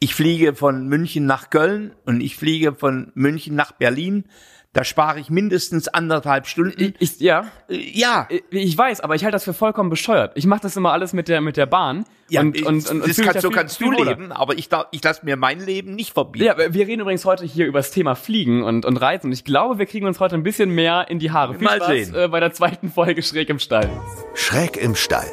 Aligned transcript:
ich 0.00 0.14
fliege 0.14 0.54
von 0.54 0.86
München 0.88 1.26
nach 1.26 1.50
Köln 1.50 1.94
und 2.04 2.20
ich 2.20 2.36
fliege 2.36 2.74
von 2.74 3.12
München 3.14 3.54
nach 3.54 3.72
Berlin. 3.72 4.24
Da 4.74 4.84
spare 4.84 5.18
ich 5.20 5.30
mindestens 5.30 5.88
anderthalb 5.88 6.46
Stunden. 6.46 6.92
Ich, 6.98 7.18
ja, 7.18 7.46
Äh, 7.70 7.76
ja, 7.94 8.28
ich- 8.28 8.42
ich 8.50 8.76
weiß, 8.76 9.00
aber 9.00 9.14
ich 9.14 9.24
halte 9.24 9.32
das 9.36 9.44
für 9.44 9.54
vollkommen 9.54 9.88
bescheuert. 9.88 10.32
Ich 10.34 10.44
mache 10.44 10.60
das 10.60 10.76
immer 10.76 10.92
alles 10.92 11.14
mit 11.14 11.28
der 11.28 11.40
mit 11.40 11.56
der 11.56 11.64
Bahn 11.64 12.04
ja 12.28 12.42
und, 12.42 12.54
ich- 12.54 12.66
und, 12.66 12.86
und, 12.90 13.00
und 13.00 13.08
das 13.08 13.16
da 13.16 13.40
so 13.40 13.48
viel- 13.48 13.56
kannst 13.56 13.78
viel 13.78 13.90
du 13.96 14.04
leben, 14.04 14.32
aber 14.32 14.58
ich, 14.58 14.68
darf- 14.68 14.88
ich 14.90 15.02
lasse 15.02 15.24
mir 15.24 15.36
mein 15.36 15.60
Leben 15.64 15.94
nicht 15.94 16.12
verbieten. 16.12 16.44
Ja, 16.44 16.58
wir 16.58 16.86
reden 16.86 17.00
übrigens 17.00 17.24
heute 17.24 17.46
hier 17.46 17.64
über 17.64 17.78
das 17.78 17.90
Thema 17.90 18.16
Fliegen 18.16 18.62
und, 18.64 18.84
und 18.84 18.98
Reisen. 18.98 19.28
Und 19.28 19.32
ich 19.32 19.44
glaube, 19.46 19.78
wir 19.78 19.86
kriegen 19.86 20.06
uns 20.06 20.20
heute 20.20 20.34
ein 20.34 20.42
bisschen 20.42 20.68
mehr 20.68 21.06
in 21.08 21.20
die 21.20 21.30
Haare. 21.30 21.54
Viel 21.54 21.64
Mal 21.64 21.76
Spaß 21.78 21.88
sehen. 21.88 22.14
Äh, 22.14 22.28
bei 22.28 22.40
der 22.40 22.52
zweiten 22.52 22.90
Folge 22.90 23.22
Schräg 23.22 23.48
im 23.48 23.58
Stall. 23.58 23.88
Schräg 24.34 24.76
im 24.76 24.94
Stall. 24.94 25.26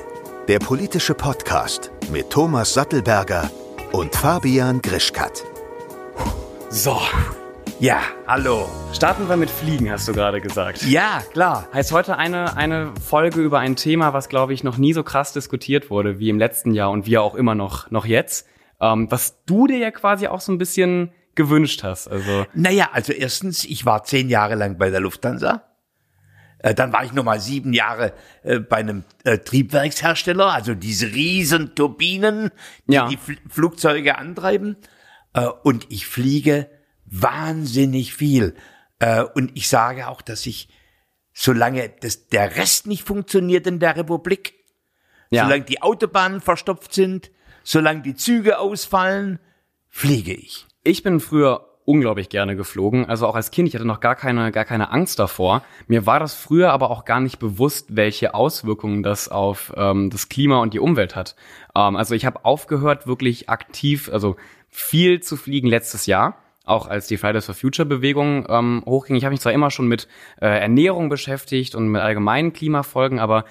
Der 0.48 0.60
politische 0.60 1.16
Podcast 1.16 1.92
mit 2.14 2.30
Thomas 2.30 2.74
Sattelberger 2.74 3.52
und 3.94 4.14
Fabian 4.16 4.82
Grischkat. 4.82 5.44
So, 6.70 7.00
Ja, 7.80 8.02
hallo. 8.28 8.68
starten 8.94 9.28
wir 9.30 9.38
mit 9.38 9.50
Fliegen, 9.50 9.92
hast 9.92 10.08
du 10.08 10.14
gerade 10.14 10.42
gesagt. 10.42 10.84
Ja, 10.84 11.22
klar. 11.34 11.68
Heißt 11.74 11.92
heute 11.92 12.18
eine, 12.18 12.56
eine 12.58 12.92
Folge 13.06 13.42
über 13.42 13.60
ein 13.60 13.76
Thema, 13.76 14.14
was, 14.14 14.30
glaube 14.30 14.54
ich, 14.54 14.64
noch 14.64 14.78
nie 14.78 14.94
so 14.94 15.04
krass 15.04 15.34
diskutiert 15.34 15.90
wurde 15.90 16.20
wie 16.20 16.30
im 16.30 16.40
letzten 16.40 16.72
Jahr 16.74 16.92
und 16.92 17.06
wie 17.06 17.18
auch 17.18 17.36
immer 17.36 17.56
noch, 17.56 17.92
noch 17.92 18.06
jetzt. 18.06 18.48
Ähm, 18.82 19.10
was 19.12 19.44
du 19.46 19.68
dir 19.68 19.78
ja 19.78 19.92
quasi 19.92 20.28
auch 20.28 20.42
so 20.42 20.52
ein 20.52 20.58
bisschen 20.58 21.12
gewünscht 21.36 21.84
hast. 21.84 22.08
Also, 22.08 22.46
Naja, 22.54 22.90
also 22.94 23.12
erstens, 23.14 23.64
ich 23.66 23.86
war 23.86 24.04
zehn 24.04 24.30
Jahre 24.30 24.56
lang 24.56 24.78
bei 24.78 24.90
der 24.90 25.00
Lufthansa. 25.00 25.64
Äh, 26.64 26.74
Dann 26.74 26.92
war 26.92 27.06
ich 27.06 27.14
noch 27.14 27.24
mal 27.24 27.40
sieben 27.40 27.74
Jahre 27.74 28.14
äh, 28.42 28.58
bei 28.60 28.78
einem 28.78 29.04
äh, 29.24 29.38
Triebwerkshersteller, 29.38 30.52
also 30.52 30.74
diese 30.74 31.08
riesen 31.08 31.76
Turbinen, 31.76 32.50
die 32.88 32.94
Ja. 32.96 33.08
die 33.08 33.18
Fl 33.18 33.38
Flugzeuge 33.48 34.18
antreiben. 34.18 34.78
Und 35.64 35.88
ich 35.90 36.06
fliege 36.06 36.70
wahnsinnig 37.06 38.14
viel. 38.14 38.54
Und 39.34 39.52
ich 39.56 39.68
sage 39.68 40.08
auch, 40.08 40.22
dass 40.22 40.46
ich, 40.46 40.70
solange 41.34 41.90
das, 42.02 42.28
der 42.28 42.56
Rest 42.56 42.86
nicht 42.86 43.04
funktioniert 43.04 43.66
in 43.66 43.80
der 43.80 43.96
Republik, 43.98 44.54
ja. 45.32 45.46
solange 45.46 45.64
die 45.64 45.82
Autobahnen 45.82 46.40
verstopft 46.40 46.94
sind, 46.94 47.32
solange 47.64 48.04
die 48.04 48.14
Züge 48.14 48.60
ausfallen, 48.60 49.40
fliege 49.90 50.34
ich. 50.36 50.68
Ich 50.84 51.02
bin 51.02 51.20
früher 51.20 51.73
unglaublich 51.86 52.30
gerne 52.30 52.56
geflogen, 52.56 53.10
also 53.10 53.28
auch 53.28 53.36
als 53.36 53.52
Kind, 53.52 53.68
ich 53.68 53.76
hatte 53.76 53.86
noch 53.86 54.00
gar 54.00 54.16
keine, 54.16 54.52
gar 54.52 54.66
keine 54.66 54.92
Angst 54.92 55.20
davor. 55.20 55.64
Mir 55.88 56.06
war 56.06 56.20
das 56.20 56.34
früher 56.34 56.72
aber 56.72 56.90
auch 56.90 57.06
gar 57.06 57.20
nicht 57.20 57.40
bewusst, 57.40 57.96
welche 57.96 58.34
Auswirkungen 58.34 59.04
das 59.04 59.30
auf 59.30 59.74
ähm, 59.76 60.10
das 60.10 60.30
Klima 60.30 60.62
und 60.62 60.74
die 60.74 60.80
Umwelt 60.80 61.16
hat. 61.16 61.36
Ähm, 61.76 61.96
also 61.96 62.16
ich 62.16 62.26
habe 62.26 62.46
aufgehört, 62.46 63.08
wirklich 63.08 63.50
aktiv, 63.50 64.10
also 64.12 64.38
viel 64.70 65.22
zu 65.22 65.36
fliegen 65.36 65.68
letztes 65.68 66.06
Jahr. 66.06 66.38
Auch 66.66 66.88
als 66.88 67.08
die 67.08 67.18
Fridays 67.18 67.46
for 67.46 67.56
Future 67.56 67.86
Bewegung 67.86 68.46
ähm, 68.48 68.84
hochging. 68.86 69.18
Ich 69.18 69.26
habe 69.26 69.34
mich 69.34 69.42
zwar 69.42 69.52
immer 69.52 69.70
schon 69.70 69.88
mit 69.88 70.08
äh, 70.40 70.48
Ernährung 70.48 71.10
beschäftigt 71.10 71.76
und 71.76 71.90
mit 71.90 72.02
allgemeinen 72.02 72.54
Klimafolgen, 72.54 73.20
aber 73.20 73.44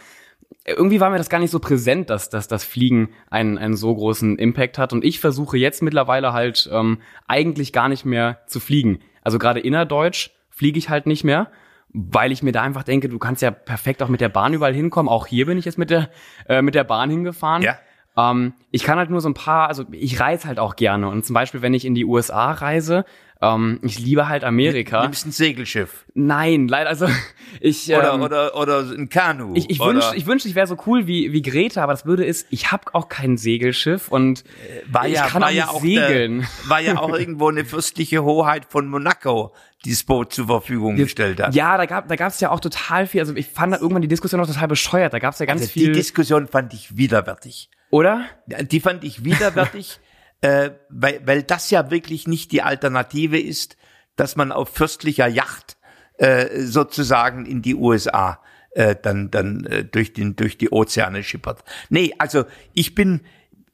irgendwie 0.64 1.00
war 1.00 1.10
mir 1.10 1.18
das 1.18 1.28
gar 1.28 1.38
nicht 1.38 1.50
so 1.50 1.58
präsent, 1.58 2.10
dass, 2.10 2.28
dass 2.28 2.48
das 2.48 2.64
Fliegen 2.64 3.10
einen, 3.30 3.58
einen 3.58 3.77
so 3.77 3.94
großen 3.94 4.38
Impact 4.38 4.78
hat. 4.78 4.92
Und 4.92 5.04
ich 5.04 5.19
versuche 5.19 5.58
jetzt 5.58 5.82
mittlerweile 5.82 6.32
halt 6.32 6.69
ähm, 6.72 6.98
eigentlich 7.27 7.72
gar 7.72 7.88
nicht 7.88 8.04
mehr 8.04 8.41
zu 8.46 8.60
fliegen. 8.60 9.00
Also 9.22 9.38
gerade 9.38 9.60
innerdeutsch 9.60 10.30
fliege 10.50 10.78
ich 10.78 10.88
halt 10.88 11.06
nicht 11.06 11.24
mehr, 11.24 11.50
weil 11.88 12.30
ich 12.30 12.42
mir 12.42 12.52
da 12.52 12.62
einfach 12.62 12.84
denke, 12.84 13.08
du 13.08 13.19
kannst 13.19 13.42
ja 13.42 13.50
perfekt 13.50 14.02
auch 14.02 14.08
mit 14.08 14.20
der 14.20 14.28
Bahn 14.28 14.54
überall 14.54 14.74
hinkommen. 14.74 15.10
Auch 15.10 15.27
hier 15.27 15.46
bin 15.46 15.58
ich 15.58 15.64
jetzt 15.64 15.78
mit 15.78 15.91
der, 15.91 16.10
äh, 16.48 16.62
mit 16.62 16.74
der 16.74 16.84
Bahn 16.84 17.10
hingefahren. 17.10 17.62
Ja. 17.62 17.78
Ähm, 18.16 18.54
ich 18.70 18.84
kann 18.84 18.98
halt 18.98 19.10
nur 19.10 19.20
so 19.20 19.28
ein 19.28 19.34
paar, 19.34 19.69
also 19.69 19.84
ich 19.91 20.20
reise 20.20 20.47
halt 20.47 20.58
auch 20.58 20.76
gerne. 20.76 21.08
Und 21.08 21.24
zum 21.24 21.34
Beispiel, 21.34 21.62
wenn 21.62 21.74
ich 21.74 21.84
in 21.84 21.94
die 21.94 22.04
USA 22.04 22.52
reise, 22.52 23.04
ähm, 23.42 23.80
ich 23.82 23.98
liebe 23.98 24.28
halt 24.28 24.44
Amerika. 24.44 25.02
Nimmst 25.02 25.26
ein 25.26 25.32
Segelschiff. 25.32 26.04
Nein, 26.14 26.68
leider, 26.68 26.88
also 26.88 27.08
ich. 27.60 27.88
Oder, 27.92 28.14
ähm, 28.14 28.22
oder, 28.22 28.56
oder 28.56 28.78
ein 28.80 29.08
Kanu. 29.08 29.53
ich, 29.56 29.69
ich 29.69 29.80
oder 29.80 29.94
wünschte, 29.94 30.16
ich, 30.16 30.26
wünschte, 30.26 30.48
ich 30.48 30.54
wäre 30.54 30.66
so 30.69 30.76
cool 30.86 31.06
wie, 31.08 31.32
wie 31.32 31.42
Greta, 31.42 31.82
aber 31.82 31.92
das 31.92 32.04
Blöde 32.04 32.25
ist, 32.25 32.47
ich 32.50 32.70
habe 32.70 32.94
auch 32.94 33.08
kein 33.08 33.36
Segelschiff 33.36 34.08
und 34.08 34.44
war 34.86 35.08
ich 35.08 35.14
ja, 35.14 35.26
kann 35.26 35.42
war 35.42 35.48
auch 35.48 35.52
ja 35.52 35.69
auch 35.69 35.81
segeln. 35.81 36.38
Der, 36.41 36.70
war 36.70 36.81
ja 36.81 36.98
auch 36.98 37.12
irgendwo 37.19 37.48
eine 37.48 37.64
fürstliche 37.64 38.22
Hoheit 38.22 38.66
von 38.69 38.86
Monaco, 38.86 39.52
die 39.84 39.91
das 39.91 40.04
Boot 40.04 40.32
zur 40.32 40.47
Verfügung 40.47 40.94
gestellt 40.94 41.42
hat. 41.42 41.54
Ja, 41.54 41.76
da 41.76 41.86
gab 41.86 42.06
da 42.06 42.14
gab's 42.14 42.38
ja 42.38 42.50
auch 42.50 42.60
total 42.60 43.08
viel. 43.08 43.20
Also 43.20 43.34
ich 43.34 43.48
fand 43.48 43.72
da 43.72 43.78
irgendwann 43.78 44.02
die 44.02 44.08
Diskussion 44.08 44.41
auch 44.41 44.47
total 44.47 44.69
bescheuert. 44.69 45.12
Da 45.12 45.19
gab's 45.19 45.41
ja 45.41 45.47
ganz 45.47 45.62
Also 45.62 45.72
viel, 45.72 45.86
die 45.88 45.92
Diskussion 45.92 46.47
fand 46.47 46.72
ich 46.75 46.97
widerwärtig. 46.97 47.69
oder? 47.91 48.25
Die 48.47 48.78
fand 48.78 49.02
ich 49.02 49.25
widerwärtig, 49.25 49.98
äh, 50.42 50.72
weil, 50.91 51.26
weil 51.26 51.42
das 51.42 51.70
ja 51.70 51.91
wirklich 51.91 52.28
nicht 52.28 52.53
die 52.53 52.62
Alternative 52.62 53.41
ist, 53.41 53.76
dass 54.16 54.36
man 54.36 54.53
auf 54.53 54.69
fürstlicher 54.69 55.26
Yacht 55.26 55.76
äh, 56.19 56.60
sozusagen 56.60 57.47
in 57.47 57.62
die 57.62 57.75
USA 57.75 58.42
äh, 58.72 58.97
dann 59.00 59.31
dann 59.31 59.64
äh, 59.64 59.84
durch 59.84 60.12
den 60.12 60.36
durch 60.36 60.58
die 60.58 60.70
Ozeane 60.70 61.22
schippert. 61.22 61.64
Nee, 61.88 62.14
also 62.19 62.44
ich 62.75 62.94
bin 62.94 63.22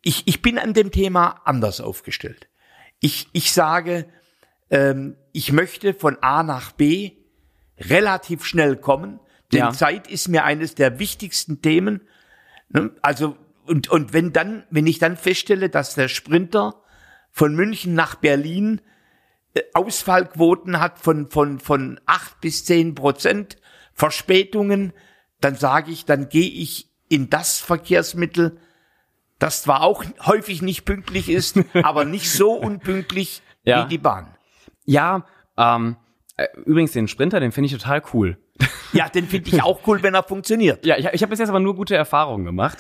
ich 0.03 0.23
ich 0.27 0.43
bin 0.43 0.59
an 0.59 0.75
dem 0.75 0.91
Thema 0.93 1.41
anders 1.45 1.81
aufgestellt. 1.81 2.49
Ich 3.01 3.29
ich 3.33 3.53
sage, 3.53 4.07
ähm, 4.71 5.17
ich 5.33 5.53
möchte 5.53 5.95
von 5.95 6.19
A 6.21 6.43
nach 6.43 6.73
B 6.73 7.13
relativ 7.79 8.45
schnell 8.45 8.77
kommen, 8.77 9.21
denn 9.53 9.61
Ja. 9.61 9.73
Zeit 9.73 10.09
ist 10.09 10.29
mir 10.29 10.45
eines 10.45 10.75
der 10.75 10.99
wichtigsten 10.99 11.63
Themen. 11.63 12.03
Ne? 12.69 12.91
Also 13.03 13.37
und 13.69 13.89
und 13.89 14.13
wenn 14.13 14.33
dann 14.33 14.65
wenn 14.71 14.87
ich 14.87 14.99
dann 14.99 15.17
feststelle, 15.17 15.69
dass 15.69 15.95
der 15.95 16.09
Sprinter 16.09 16.83
von 17.31 17.55
München 17.55 17.95
nach 17.95 18.15
Berlin 18.17 18.81
äh, 19.55 19.63
Ausfallquoten 19.75 20.81
hat 20.81 20.99
von, 20.99 21.29
von, 21.31 21.59
von 21.61 22.01
acht 22.07 22.41
bis 22.41 22.65
zehn 22.65 22.95
Prozent 22.95 23.57
Verspätungen, 23.95 24.93
dann 25.41 25.55
sage 25.55 25.91
ich, 25.91 26.05
dann 26.05 26.29
gehe 26.29 26.49
ich 26.49 26.91
in 27.09 27.31
das 27.31 27.59
Verkehrsmittel, 27.59 28.59
das 29.39 29.63
zwar 29.63 29.83
auch 29.83 30.05
häufig 30.25 30.63
nicht 30.63 30.85
pünktlich 30.85 31.29
ist, 31.29 31.59
aber 31.75 32.05
nicht 32.05 32.31
so 32.31 32.53
unpünktlich 32.53 33.43
Ja. 33.65 33.85
wie 33.85 33.89
die 33.91 33.99
Bahn. 33.99 34.35
Ja, 34.85 35.27
ähm, 35.57 35.97
äh, 36.37 36.47
übrigens 36.65 36.93
den 36.93 37.09
Sprinter, 37.09 37.41
den 37.41 37.53
finde 37.53 37.67
ich 37.67 37.73
total 37.73 38.03
cool. 38.15 38.39
Ja, 38.93 39.09
den 39.09 39.27
finde 39.27 39.51
ich 39.51 39.63
auch 39.63 39.87
cool, 39.87 40.03
wenn 40.03 40.15
er 40.15 40.23
funktioniert. 40.23 40.85
Ja, 40.87 40.97
ich, 40.97 41.07
ich 41.07 41.23
habe 41.23 41.31
bis 41.31 41.39
jetzt 41.41 41.49
aber 41.51 41.61
nur 41.61 41.75
gute 41.77 41.95
Erfahrungen 41.95 42.45
gemacht. 42.45 42.79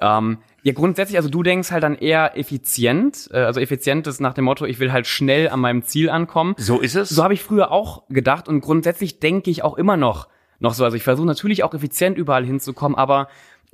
Ähm, 0.00 0.38
ja, 0.62 0.72
grundsätzlich, 0.72 1.16
also 1.16 1.28
du 1.28 1.42
denkst 1.42 1.70
halt 1.70 1.82
dann 1.82 1.96
eher 1.96 2.36
effizient, 2.36 3.28
äh, 3.32 3.38
also 3.38 3.60
effizient 3.60 4.06
ist 4.06 4.20
nach 4.20 4.34
dem 4.34 4.44
Motto, 4.44 4.64
ich 4.64 4.78
will 4.78 4.92
halt 4.92 5.06
schnell 5.06 5.48
an 5.48 5.60
meinem 5.60 5.82
Ziel 5.82 6.10
ankommen. 6.10 6.54
So 6.58 6.80
ist 6.80 6.94
es. 6.94 7.08
So 7.08 7.24
habe 7.24 7.34
ich 7.34 7.42
früher 7.42 7.72
auch 7.72 8.02
gedacht 8.08 8.48
und 8.48 8.60
grundsätzlich 8.60 9.20
denke 9.20 9.50
ich 9.50 9.62
auch 9.62 9.76
immer 9.76 9.96
noch, 9.96 10.28
noch 10.60 10.74
so. 10.74 10.84
Also 10.84 10.96
ich 10.96 11.02
versuche 11.02 11.26
natürlich 11.26 11.64
auch 11.64 11.74
effizient 11.74 12.18
überall 12.18 12.44
hinzukommen, 12.44 12.96
aber 12.96 13.28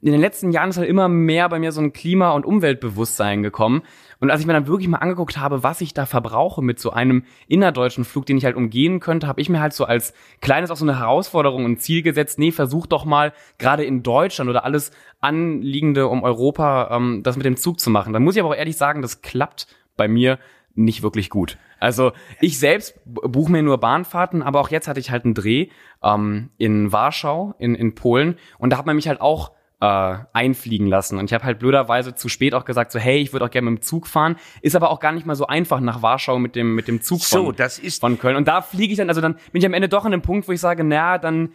in 0.04 0.12
den 0.12 0.20
letzten 0.20 0.50
Jahren 0.52 0.68
ist 0.68 0.76
halt 0.76 0.88
immer 0.88 1.08
mehr 1.08 1.48
bei 1.48 1.58
mir 1.58 1.72
so 1.72 1.80
ein 1.80 1.94
Klima- 1.94 2.32
und 2.32 2.44
Umweltbewusstsein 2.44 3.42
gekommen. 3.42 3.82
Und 4.20 4.30
als 4.30 4.40
ich 4.40 4.46
mir 4.46 4.52
dann 4.52 4.66
wirklich 4.66 4.88
mal 4.88 4.98
angeguckt 4.98 5.38
habe, 5.38 5.62
was 5.62 5.80
ich 5.80 5.94
da 5.94 6.04
verbrauche 6.04 6.62
mit 6.62 6.78
so 6.78 6.90
einem 6.90 7.24
innerdeutschen 7.48 8.04
Flug, 8.04 8.26
den 8.26 8.36
ich 8.36 8.44
halt 8.44 8.54
umgehen 8.54 9.00
könnte, 9.00 9.26
habe 9.26 9.40
ich 9.40 9.48
mir 9.48 9.60
halt 9.60 9.72
so 9.72 9.84
als 9.86 10.12
kleines 10.42 10.70
auch 10.70 10.76
so 10.76 10.84
eine 10.84 10.98
Herausforderung 10.98 11.64
und 11.64 11.80
Ziel 11.80 12.02
gesetzt, 12.02 12.38
nee, 12.38 12.50
versuch 12.50 12.86
doch 12.86 13.06
mal 13.06 13.32
gerade 13.58 13.84
in 13.84 14.02
Deutschland 14.02 14.50
oder 14.50 14.64
alles 14.64 14.90
Anliegende 15.24 16.06
um 16.08 16.22
Europa 16.22 16.88
ähm, 16.96 17.22
das 17.22 17.36
mit 17.36 17.46
dem 17.46 17.56
Zug 17.56 17.80
zu 17.80 17.90
machen. 17.90 18.12
Da 18.12 18.20
muss 18.20 18.36
ich 18.36 18.40
aber 18.42 18.50
auch 18.50 18.56
ehrlich 18.56 18.76
sagen, 18.76 19.02
das 19.02 19.22
klappt 19.22 19.66
bei 19.96 20.06
mir 20.06 20.38
nicht 20.74 21.02
wirklich 21.02 21.30
gut. 21.30 21.58
Also 21.80 22.12
ich 22.40 22.58
selbst 22.58 22.98
buche 23.04 23.50
mir 23.52 23.62
nur 23.62 23.78
Bahnfahrten, 23.78 24.42
aber 24.42 24.60
auch 24.60 24.70
jetzt 24.70 24.88
hatte 24.88 25.00
ich 25.00 25.10
halt 25.10 25.24
einen 25.24 25.34
Dreh 25.34 25.68
ähm, 26.02 26.50
in 26.58 26.92
Warschau, 26.92 27.54
in, 27.58 27.74
in 27.74 27.94
Polen, 27.94 28.36
und 28.58 28.70
da 28.70 28.78
hat 28.78 28.86
man 28.86 28.96
mich 28.96 29.06
halt 29.08 29.20
auch 29.20 29.52
äh, 29.80 30.16
einfliegen 30.32 30.86
lassen. 30.86 31.18
Und 31.18 31.26
ich 31.26 31.34
habe 31.34 31.44
halt 31.44 31.58
blöderweise 31.58 32.14
zu 32.14 32.28
spät 32.28 32.54
auch 32.54 32.64
gesagt, 32.64 32.90
so 32.90 32.98
hey, 32.98 33.18
ich 33.18 33.32
würde 33.32 33.44
auch 33.44 33.50
gerne 33.50 33.70
mit 33.70 33.80
dem 33.80 33.82
Zug 33.82 34.06
fahren. 34.06 34.36
Ist 34.62 34.74
aber 34.76 34.90
auch 34.90 34.98
gar 35.00 35.12
nicht 35.12 35.26
mal 35.26 35.34
so 35.36 35.46
einfach 35.46 35.80
nach 35.80 36.00
Warschau 36.00 36.38
mit 36.38 36.56
dem, 36.56 36.74
mit 36.74 36.88
dem 36.88 37.02
Zug 37.02 37.22
von, 37.22 37.44
So, 37.46 37.52
das 37.52 37.78
ist- 37.78 38.00
von 38.00 38.18
Köln. 38.18 38.36
Und 38.36 38.48
da 38.48 38.62
fliege 38.62 38.92
ich 38.92 38.98
dann, 38.98 39.08
also 39.08 39.20
dann 39.20 39.34
bin 39.52 39.60
ich 39.60 39.66
am 39.66 39.74
Ende 39.74 39.88
doch 39.88 40.04
an 40.04 40.12
dem 40.12 40.22
Punkt, 40.22 40.48
wo 40.48 40.52
ich 40.52 40.60
sage, 40.60 40.84
na, 40.84 41.18
dann 41.18 41.50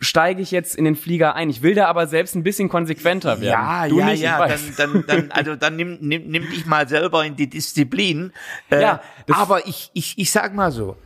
steige 0.00 0.40
ich 0.40 0.50
jetzt 0.50 0.74
in 0.76 0.84
den 0.84 0.96
Flieger 0.96 1.34
ein. 1.34 1.50
Ich 1.50 1.62
will 1.62 1.74
da 1.74 1.86
aber 1.86 2.06
selbst 2.06 2.34
ein 2.34 2.42
bisschen 2.42 2.68
konsequenter 2.68 3.40
werden. 3.40 3.44
Ja, 3.44 3.86
du 3.88 3.98
ja, 3.98 4.06
nicht, 4.06 4.14
ich 4.14 4.20
ja, 4.22 4.46
dann, 4.48 4.74
dann, 4.76 5.04
dann, 5.06 5.30
also 5.32 5.56
dann 5.56 5.76
nimm, 5.76 5.98
nimm, 6.00 6.26
nimm 6.28 6.48
dich 6.50 6.64
mal 6.66 6.88
selber 6.88 7.24
in 7.24 7.36
die 7.36 7.48
Disziplin. 7.50 8.32
Äh, 8.70 8.80
Ja, 8.80 9.02
aber 9.30 9.66
ich, 9.68 9.90
ich, 9.92 10.18
ich 10.18 10.30
sag 10.30 10.54
mal 10.54 10.72
so, 10.72 10.96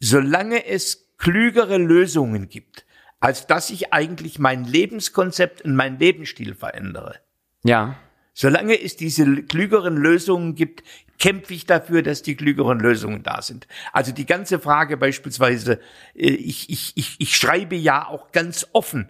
solange 0.00 0.66
es 0.66 1.08
klügere 1.18 1.78
Lösungen 1.78 2.48
gibt, 2.48 2.84
als 3.20 3.46
dass 3.46 3.70
ich 3.70 3.92
eigentlich 3.94 4.38
mein 4.38 4.64
Lebenskonzept 4.64 5.62
und 5.62 5.74
mein 5.74 5.98
Lebensstil 5.98 6.54
verändere, 6.54 7.16
Ja. 7.64 7.96
solange 8.34 8.78
es 8.80 8.96
diese 8.96 9.42
klügeren 9.44 9.96
Lösungen 9.96 10.54
gibt, 10.54 10.82
kämpfe 11.18 11.54
ich 11.54 11.66
dafür, 11.66 12.02
dass 12.02 12.22
die 12.22 12.36
klügeren 12.36 12.78
Lösungen 12.80 13.22
da 13.22 13.42
sind. 13.42 13.66
Also 13.92 14.12
die 14.12 14.26
ganze 14.26 14.58
Frage 14.58 14.96
beispielsweise, 14.96 15.80
äh, 16.14 16.28
ich, 16.28 16.70
ich, 16.70 16.92
ich, 16.96 17.16
ich 17.18 17.36
schreibe 17.36 17.76
ja 17.76 18.06
auch 18.06 18.32
ganz 18.32 18.66
offen, 18.72 19.08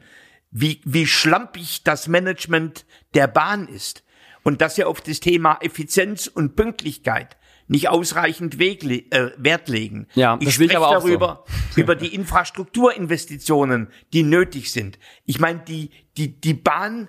wie, 0.51 0.81
wie 0.85 1.07
schlampig 1.07 1.83
das 1.85 2.09
Management 2.09 2.87
der 3.15 3.27
Bahn 3.27 3.69
ist. 3.69 4.05
und 4.43 4.61
dass 4.61 4.77
sie 4.77 4.85
auf 4.85 5.01
das 5.01 5.19
Thema 5.21 5.59
Effizienz 5.61 6.29
und 6.29 6.55
Pünktlichkeit 6.55 7.37
nicht 7.69 7.89
ausreichend 7.89 8.59
Weg, 8.59 8.85
äh, 8.85 9.33
Wert 9.37 9.69
legen. 9.69 10.07
Ja, 10.15 10.39
ich 10.41 10.49
ich 10.49 10.55
spreche 10.55 10.77
aber 10.77 10.89
auch 10.89 11.01
so. 11.01 11.09
darüber, 11.09 11.45
über 11.77 11.97
die 11.97 12.15
Infrastrukturinvestitionen, 12.15 13.89
die 14.13 14.23
nötig 14.23 14.73
sind. 14.73 14.99
Ich 15.25 15.41
meine, 15.41 15.61
die, 15.67 15.91
die, 16.17 16.41
die 16.41 16.55
Bahn 16.55 17.09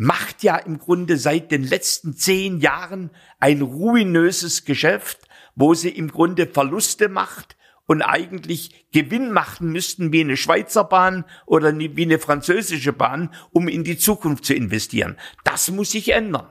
macht 0.00 0.42
ja 0.42 0.56
im 0.56 0.78
Grunde 0.78 1.18
seit 1.18 1.50
den 1.50 1.62
letzten 1.62 2.16
zehn 2.16 2.58
Jahren 2.58 3.10
ein 3.38 3.60
ruinöses 3.60 4.64
Geschäft, 4.64 5.18
wo 5.54 5.74
sie 5.74 5.90
im 5.90 6.08
Grunde 6.10 6.46
Verluste 6.46 7.10
macht 7.10 7.58
und 7.84 8.00
eigentlich 8.00 8.86
Gewinn 8.92 9.30
machen 9.30 9.70
müssten 9.72 10.10
wie 10.10 10.22
eine 10.22 10.38
Schweizer 10.38 10.84
Bahn 10.84 11.26
oder 11.44 11.78
wie 11.78 12.02
eine 12.02 12.18
französische 12.18 12.94
Bahn, 12.94 13.34
um 13.50 13.68
in 13.68 13.84
die 13.84 13.98
Zukunft 13.98 14.46
zu 14.46 14.54
investieren. 14.54 15.18
Das 15.44 15.70
muss 15.70 15.90
sich 15.90 16.14
ändern. 16.14 16.48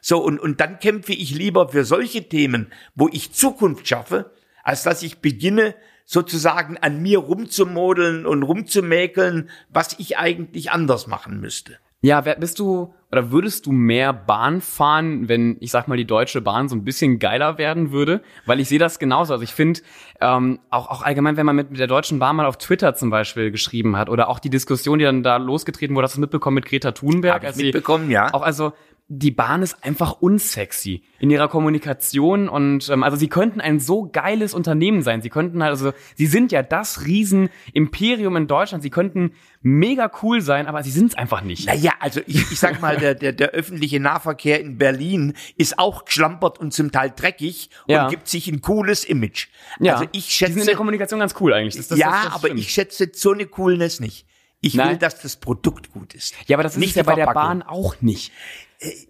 So, 0.00 0.22
und, 0.22 0.38
und 0.38 0.60
dann 0.60 0.78
kämpfe 0.78 1.12
ich 1.12 1.34
lieber 1.34 1.70
für 1.70 1.84
solche 1.84 2.28
Themen, 2.28 2.72
wo 2.94 3.08
ich 3.08 3.32
Zukunft 3.32 3.88
schaffe, 3.88 4.30
als 4.62 4.84
dass 4.84 5.02
ich 5.02 5.18
beginne, 5.18 5.74
sozusagen 6.04 6.76
an 6.76 7.02
mir 7.02 7.18
rumzumodeln 7.18 8.26
und 8.26 8.44
rumzumäkeln, 8.44 9.50
was 9.70 9.98
ich 9.98 10.18
eigentlich 10.18 10.70
anders 10.70 11.08
machen 11.08 11.40
müsste. 11.40 11.78
Ja, 12.02 12.24
wer- 12.24 12.34
bist 12.36 12.58
du 12.58 12.92
oder 13.12 13.30
würdest 13.30 13.66
du 13.66 13.72
mehr 13.72 14.12
Bahn 14.12 14.60
fahren, 14.60 15.28
wenn 15.28 15.56
ich 15.60 15.70
sag 15.70 15.86
mal 15.86 15.96
die 15.96 16.06
Deutsche 16.06 16.40
Bahn 16.40 16.68
so 16.68 16.74
ein 16.74 16.82
bisschen 16.84 17.18
geiler 17.18 17.58
werden 17.58 17.92
würde? 17.92 18.22
Weil 18.46 18.58
ich 18.58 18.68
sehe 18.68 18.78
das 18.78 18.98
genauso. 18.98 19.34
Also 19.34 19.44
ich 19.44 19.52
finde 19.52 19.80
ähm, 20.20 20.58
auch 20.70 20.88
auch 20.88 21.02
allgemein, 21.02 21.36
wenn 21.36 21.46
man 21.46 21.54
mit, 21.54 21.70
mit 21.70 21.78
der 21.78 21.86
Deutschen 21.86 22.18
Bahn 22.18 22.36
mal 22.36 22.46
auf 22.46 22.56
Twitter 22.58 22.94
zum 22.94 23.10
Beispiel 23.10 23.50
geschrieben 23.50 23.96
hat 23.96 24.08
oder 24.08 24.28
auch 24.28 24.40
die 24.40 24.50
Diskussion, 24.50 24.98
die 24.98 25.04
dann 25.04 25.22
da 25.22 25.36
losgetreten 25.36 25.94
wurde, 25.94 26.06
hast 26.06 26.16
du 26.16 26.20
mitbekommen 26.20 26.56
mit 26.56 26.64
Greta 26.64 26.92
Thunberg? 26.92 27.44
Hab 27.44 27.50
ich 27.56 27.62
mitbekommen, 27.64 28.10
ja. 28.10 28.32
Auch 28.34 28.42
also 28.42 28.72
die 29.08 29.30
Bahn 29.30 29.62
ist 29.62 29.84
einfach 29.84 30.22
unsexy 30.22 31.02
in 31.18 31.28
ihrer 31.28 31.48
Kommunikation 31.48 32.48
und 32.48 32.88
ähm, 32.88 33.02
also 33.02 33.16
sie 33.16 33.28
könnten 33.28 33.60
ein 33.60 33.78
so 33.78 34.08
geiles 34.10 34.54
Unternehmen 34.54 35.02
sein. 35.02 35.20
Sie 35.20 35.28
könnten 35.28 35.62
halt, 35.62 35.70
also 35.72 35.92
sie 36.14 36.26
sind 36.26 36.50
ja 36.50 36.62
das 36.62 37.04
Riesenimperium 37.04 38.36
in 38.36 38.46
Deutschland. 38.46 38.82
Sie 38.82 38.88
könnten 38.90 39.32
mega 39.60 40.10
cool 40.22 40.40
sein, 40.40 40.66
aber 40.66 40.82
sie 40.82 40.90
sind 40.90 41.08
es 41.10 41.14
einfach 41.18 41.42
nicht. 41.42 41.66
Naja, 41.66 41.92
also 42.00 42.20
ich, 42.26 42.52
ich 42.52 42.58
sag 42.58 42.80
mal, 42.80 42.96
der, 42.96 43.14
der, 43.14 43.32
der 43.32 43.50
öffentliche 43.50 44.00
Nahverkehr 44.00 44.60
in 44.60 44.78
Berlin 44.78 45.34
ist 45.56 45.78
auch 45.78 46.04
geschlampert 46.06 46.58
und 46.58 46.72
zum 46.72 46.90
Teil 46.90 47.12
dreckig 47.14 47.68
Ja. 47.86 48.04
und 48.04 48.10
gibt 48.10 48.28
sich 48.28 48.48
ein 48.48 48.62
cooles 48.62 49.04
Image. 49.04 49.48
Ja, 49.78 49.94
Also 49.94 50.06
ich 50.12 50.26
die 50.26 50.32
sind 50.44 50.48
in 50.48 50.54
der 50.56 50.64
schätze, 50.64 50.76
Kommunikation 50.76 51.20
ganz 51.20 51.34
cool 51.40 51.52
eigentlich. 51.52 51.76
Das, 51.76 51.88
das, 51.88 51.98
ja, 51.98 52.10
das, 52.24 52.34
aber 52.34 52.46
stimmt. 52.46 52.60
ich 52.60 52.70
schätze 52.70 53.10
so 53.12 53.32
eine 53.32 53.46
Coolness 53.46 54.00
nicht. 54.00 54.26
Ich 54.64 54.76
will, 54.76 54.84
Nein. 54.84 54.98
dass 55.00 55.20
das 55.20 55.36
Produkt 55.36 55.92
gut 55.92 56.14
ist. 56.14 56.34
Ja, 56.46 56.56
aber 56.56 56.62
das 56.62 56.74
ist 56.74 56.78
nicht 56.78 56.94
ja 56.94 57.02
bei 57.02 57.16
der. 57.16 57.26
Bahn 57.26 57.62
auch 57.62 58.00
nicht. 58.00 58.30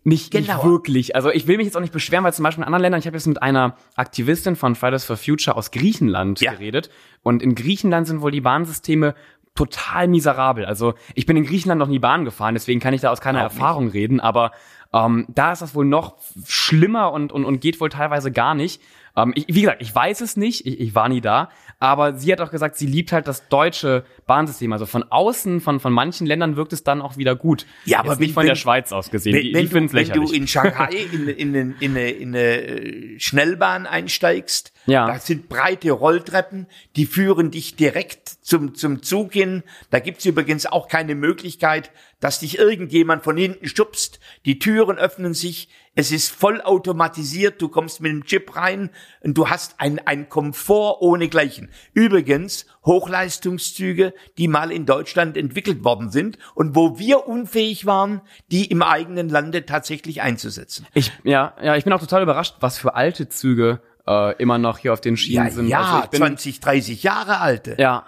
Nicht, 0.05 0.31
genau. 0.33 0.55
nicht 0.57 0.65
wirklich. 0.65 1.17
Also 1.17 1.31
ich 1.31 1.47
will 1.47 1.57
mich 1.57 1.67
jetzt 1.67 1.77
auch 1.77 1.81
nicht 1.81 1.93
beschweren, 1.93 2.25
weil 2.25 2.33
zum 2.35 2.43
Beispiel 2.43 2.63
in 2.63 2.67
anderen 2.67 2.83
Ländern, 2.83 2.99
ich 3.01 3.07
habe 3.07 3.17
jetzt 3.17 3.27
mit 3.27 3.43
einer 3.43 3.77
Aktivistin 3.97 4.57
von 4.57 4.75
Fridays 4.75 5.05
for 5.05 5.17
Future 5.17 5.57
aus 5.57 5.71
Griechenland 5.71 6.41
Ja. 6.41 6.53
geredet. 6.53 6.91
Und 7.23 7.43
in 7.43 7.55
Griechenland 7.55 8.07
sind 8.07 8.21
wohl 8.21 8.31
die 8.31 8.41
Bahnsysteme 8.41 9.15
total 9.55 10.09
miserabel. 10.09 10.65
Also 10.65 10.95
ich 11.15 11.27
bin 11.27 11.37
in 11.37 11.45
Griechenland 11.45 11.79
noch 11.79 11.89
nie 11.89 11.99
Bahn 11.99 12.25
gefahren, 12.25 12.55
deswegen 12.55 12.81
kann 12.81 12.95
ich 12.95 13.03
da 13.03 13.11
aus 13.11 13.21
keiner 13.21 13.41
Auch 13.41 13.51
nicht. 13.51 13.59
Erfahrung 13.59 13.89
reden, 13.89 14.19
aber 14.21 14.53
ähm, 14.95 15.27
da 15.29 15.53
ist 15.53 15.63
das 15.63 15.75
wohl 15.75 15.85
noch 15.85 16.17
schlimmer 16.47 17.13
und, 17.13 17.33
und, 17.33 17.45
und 17.45 17.61
geht 17.61 17.81
wohl 17.81 17.89
teilweise 17.91 18.33
gar 18.33 18.55
nicht. 18.55 18.81
Ähm, 19.17 19.33
ich, 19.35 19.45
wie 19.49 19.61
gesagt, 19.63 19.83
ich 19.83 19.95
weiß 19.95 20.21
es 20.23 20.37
nicht, 20.37 20.67
ich, 20.67 20.81
ich 20.81 20.95
war 20.95 21.09
nie 21.09 21.21
da, 21.21 21.51
aber 21.79 22.15
sie 22.17 22.33
hat 22.33 22.41
auch 22.41 22.51
gesagt, 22.51 22.77
sie 22.77 22.87
liebt 22.87 23.13
halt 23.13 23.27
das 23.29 23.49
deutsche 23.49 24.05
Bahnsystem. 24.27 24.73
Also 24.73 24.87
von 24.87 25.03
außen, 25.03 25.61
von, 25.61 25.81
von 25.81 25.93
manchen 25.93 26.27
Ländern 26.27 26.57
wirkt 26.57 26.73
es 26.73 26.83
dann 26.85 27.03
auch 27.03 27.17
wieder 27.17 27.35
gut. 27.37 27.67
Ja, 27.85 27.99
aber 27.99 28.11
Jetzt 28.11 28.21
nicht 28.21 28.29
wenn- 28.31 28.35
von 28.35 28.47
der 28.47 28.55
Schweiz 28.55 28.93
aus 28.93 29.11
gesehen. 29.11 29.35
Wenn, 29.35 29.43
die 29.43 29.55
wenn, 29.55 29.87
die 29.89 29.89
du, 29.89 29.93
wenn 29.95 30.27
du 30.27 30.33
in 30.33 30.47
Shanghai 30.47 30.95
in, 31.13 31.29
in, 31.29 31.55
in, 31.55 31.75
in, 31.81 31.91
eine, 31.91 32.11
in 32.11 32.29
eine 32.29 32.41
äh, 32.63 33.21
Schnellbahn 33.21 33.87
einsteigst, 33.87 34.73
Ja. 34.87 35.07
da 35.07 35.19
sind 35.19 35.49
breite 35.49 35.91
Rolltreppen, 35.91 36.67
die 36.97 37.07
führen 37.07 37.51
dich 37.51 37.77
direkt 37.77 38.29
zum, 38.29 38.75
zum 38.75 39.03
Zug 39.03 39.33
hin. 39.33 39.63
Da 39.91 39.99
gibt's 39.99 40.25
übrigens 40.25 40.67
auch 40.67 40.89
keine 40.89 41.15
Möglichkeit, 41.15 41.91
dass 42.21 42.39
dich 42.41 42.59
irgendjemand 42.59 43.25
von 43.25 43.37
hinten 43.37 43.67
stupst. 43.67 44.21
Die 44.47 44.59
Türen 44.59 44.97
öffnen 44.99 45.35
sich, 45.35 45.69
es 45.95 46.11
ist 46.11 46.31
vollautomatisiert, 46.31 47.61
du 47.61 47.69
kommst 47.69 48.01
mit 48.01 48.11
dem 48.13 48.25
Chip 48.25 48.57
rein 48.57 48.91
und 49.21 49.37
du 49.37 49.49
hast 49.51 49.75
ein, 49.79 50.01
ein 50.07 50.29
Komfort 50.29 51.03
ohnegleichen. 51.03 51.71
Übrigens, 51.93 52.67
Hochleistungszüge, 52.85 54.15
die 54.39 54.49
mal 54.49 54.73
in 54.73 54.87
Deutschland 54.87 55.37
entwickelt 55.37 55.85
worden 55.85 56.11
sind 56.11 56.39
und 56.55 56.75
wo 56.75 56.99
wir 56.99 57.27
unfähig 57.27 57.87
waren, 57.87 58.23
die 58.51 58.67
im 58.67 58.83
eigenen 58.83 59.29
Lande 59.29 59.67
tatsächlich 59.67 60.23
einzusetzen. 60.23 60.87
Ich, 60.95 61.13
ja, 61.25 61.55
ja, 61.63 61.77
ich 61.77 61.85
bin 61.85 61.93
auch 61.93 62.01
total 62.01 62.23
überrascht, 62.23 62.57
was 62.61 62.79
für 62.79 62.95
alte 62.95 63.29
Züge 63.29 63.81
äh, 64.07 64.35
immer 64.41 64.59
noch 64.59 64.79
hier 64.79 64.93
auf 64.93 65.01
den 65.01 65.17
Schienen 65.17 65.47
Ja, 65.47 65.51
sind. 65.53 65.69
ja, 65.69 65.81
also 65.97 66.09
bin, 66.09 66.19
20, 66.21 66.61
30 66.61 67.03
Jahre 67.03 67.39
alte. 67.41 67.77
Ja, 67.79 68.05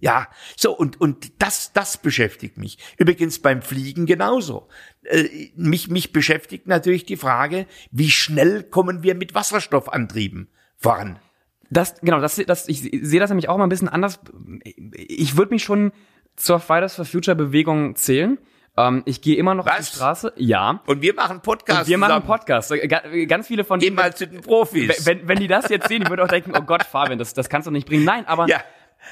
Ja, 0.00 0.28
so 0.56 0.72
und 0.76 1.00
und 1.00 1.30
das 1.42 1.72
das 1.72 1.98
beschäftigt 1.98 2.56
mich. 2.56 2.78
Übrigens 2.96 3.38
beim 3.40 3.60
Fliegen 3.62 4.06
genauso. 4.06 4.68
Äh, 5.04 5.50
mich 5.56 5.88
mich 5.88 6.12
beschäftigt 6.12 6.66
natürlich 6.66 7.04
die 7.04 7.16
Frage, 7.16 7.66
wie 7.90 8.10
schnell 8.10 8.62
kommen 8.62 9.02
wir 9.02 9.14
mit 9.14 9.34
Wasserstoffantrieben 9.34 10.48
voran? 10.76 11.18
Das, 11.72 12.00
genau, 12.00 12.20
das, 12.20 12.36
das, 12.46 12.66
ich 12.68 12.80
sehe 12.80 13.20
das 13.20 13.30
nämlich 13.30 13.48
auch 13.48 13.56
mal 13.56 13.64
ein 13.64 13.68
bisschen 13.68 13.88
anders. 13.88 14.18
Ich 14.92 15.36
würde 15.36 15.52
mich 15.54 15.62
schon 15.62 15.92
zur 16.34 16.58
Fridays 16.58 16.94
for 16.96 17.04
Future 17.04 17.36
Bewegung 17.36 17.94
zählen. 17.94 18.38
Ähm, 18.76 19.02
ich 19.04 19.20
gehe 19.20 19.36
immer 19.36 19.54
noch 19.54 19.66
auf 19.66 19.78
Was? 19.78 19.90
die 19.90 19.96
Straße. 19.96 20.32
Ja. 20.36 20.82
Und 20.86 21.02
wir 21.02 21.14
machen 21.14 21.42
Podcast. 21.42 21.82
Und 21.82 21.88
wir 21.88 21.98
machen. 21.98 22.22
Podcasts. 22.24 22.72
Ga- 22.88 23.02
Ganz 23.26 23.46
viele 23.46 23.62
von 23.64 23.78
Geh 23.78 23.86
denen, 23.86 23.96
mal 23.96 24.14
zu 24.14 24.26
den 24.26 24.40
Profis. 24.40 25.06
wenn, 25.06 25.28
wenn 25.28 25.38
die 25.38 25.46
das 25.46 25.68
jetzt 25.68 25.88
sehen, 25.88 26.02
die 26.02 26.08
würden 26.10 26.22
auch 26.22 26.28
denken, 26.28 26.52
oh 26.56 26.62
Gott, 26.62 26.82
Fabian, 26.84 27.18
das, 27.18 27.34
das 27.34 27.48
kannst 27.48 27.66
du 27.66 27.70
nicht 27.70 27.86
bringen. 27.86 28.04
Nein, 28.04 28.26
aber 28.26 28.48
Ja. 28.48 28.62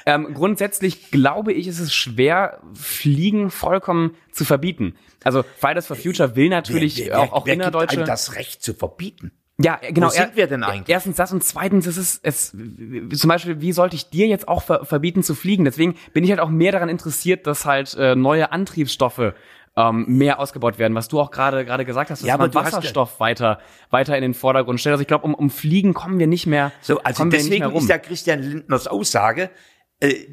Ähm, 0.05 0.33
grundsätzlich 0.33 1.11
glaube 1.11 1.53
ich, 1.53 1.67
ist 1.67 1.79
es 1.79 1.93
schwer, 1.93 2.59
Fliegen 2.73 3.49
vollkommen 3.49 4.15
zu 4.31 4.45
verbieten. 4.45 4.95
Also 5.23 5.43
Fridays 5.59 5.87
for 5.87 5.95
Future 5.95 6.35
will 6.35 6.49
natürlich 6.49 6.97
wer, 6.97 7.07
wer, 7.07 7.19
auch, 7.19 7.33
auch 7.33 7.45
wer 7.45 7.55
gibt 7.55 7.63
innerdeutsche... 7.63 7.97
einem 7.97 8.07
das 8.07 8.35
Recht 8.35 8.63
zu 8.63 8.73
verbieten? 8.73 9.31
Ja, 9.61 9.77
genau. 9.81 10.07
Wo 10.07 10.11
sind 10.11 10.37
wir 10.37 10.47
denn 10.47 10.63
eigentlich? 10.63 10.87
Erstens 10.87 11.17
das 11.17 11.33
und 11.33 11.43
zweitens 11.43 11.85
ist 11.85 11.97
es, 11.97 12.19
es 12.23 12.51
zum 12.51 13.27
Beispiel, 13.27 13.59
wie 13.59 13.73
sollte 13.73 13.97
ich 13.97 14.09
dir 14.09 14.25
jetzt 14.27 14.47
auch 14.47 14.63
ver 14.63 14.85
verbieten 14.85 15.21
zu 15.21 15.35
fliegen? 15.35 15.65
Deswegen 15.65 15.95
bin 16.13 16.23
ich 16.23 16.29
halt 16.29 16.39
auch 16.39 16.49
mehr 16.49 16.71
daran 16.71 16.87
interessiert, 16.87 17.45
dass 17.45 17.65
halt 17.65 17.93
äh, 17.95 18.15
neue 18.15 18.53
Antriebsstoffe 18.53 19.33
ähm, 19.75 20.05
mehr 20.07 20.39
ausgebaut 20.39 20.79
werden, 20.79 20.95
was 20.95 21.09
du 21.09 21.19
auch 21.19 21.29
gerade 21.29 21.65
gerade 21.65 21.83
gesagt 21.83 22.09
hast, 22.09 22.21
dass 22.21 22.27
Ja, 22.27 22.37
man 22.37 22.51
du 22.51 22.59
hast 22.59 22.73
Wasserstoff 22.73 23.19
weiter 23.19 23.59
weiter 23.89 24.15
in 24.15 24.21
den 24.21 24.33
Vordergrund 24.33 24.79
stellt. 24.79 24.93
Also 24.93 25.01
ich 25.01 25.07
glaube, 25.07 25.25
um, 25.25 25.33
um 25.33 25.49
Fliegen 25.49 25.93
kommen 25.93 26.19
wir 26.19 26.27
nicht 26.27 26.47
mehr. 26.47 26.71
So, 26.79 26.99
also 26.99 27.25
deswegen 27.25 27.69
ist 27.71 27.89
ja 27.89 27.97
Christian 27.97 28.41
Lindners 28.41 28.87
Aussage, 28.87 29.49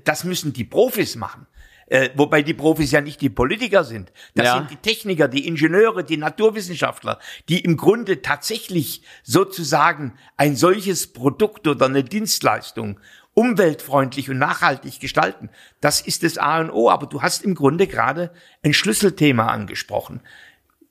das 0.04 0.25
müssen 0.25 0.52
die 0.52 0.64
Profis 0.64 1.16
machen. 1.16 1.46
Äh, 1.88 2.11
wobei 2.16 2.42
die 2.42 2.54
Profis 2.54 2.90
ja 2.90 3.00
nicht 3.00 3.20
die 3.20 3.30
Politiker 3.30 3.85
sind. 3.85 4.12
Das 4.35 4.46
Ja. 4.46 4.54
sind 4.58 4.70
die 4.73 4.76
Techniker, 4.76 5.28
die 5.28 5.46
Ingenieure, 5.46 6.02
die 6.02 6.16
Naturwissenschaftler, 6.16 7.20
die 7.49 7.61
im 7.61 7.76
Grunde 7.76 8.23
tatsächlich 8.23 9.02
sozusagen 9.23 10.14
ein 10.37 10.56
solches 10.56 11.12
Produkt 11.12 11.68
oder 11.68 11.87
eine 11.87 12.02
Dienstleistung 12.02 12.99
umweltfreundlich 13.35 14.28
und 14.30 14.38
nachhaltig 14.38 14.99
gestalten. 14.99 15.49
Das 15.80 16.00
ist 16.00 16.25
das 16.25 16.38
A 16.38 16.58
und 16.58 16.70
O. 16.70 16.90
Aber 16.90 17.06
du 17.06 17.23
hast 17.23 17.44
im 17.44 17.54
Grunde 17.54 17.87
gerade 17.87 18.32
ein 18.64 18.75
Schlüsselthema 18.75 19.46
angesprochen. 19.46 20.23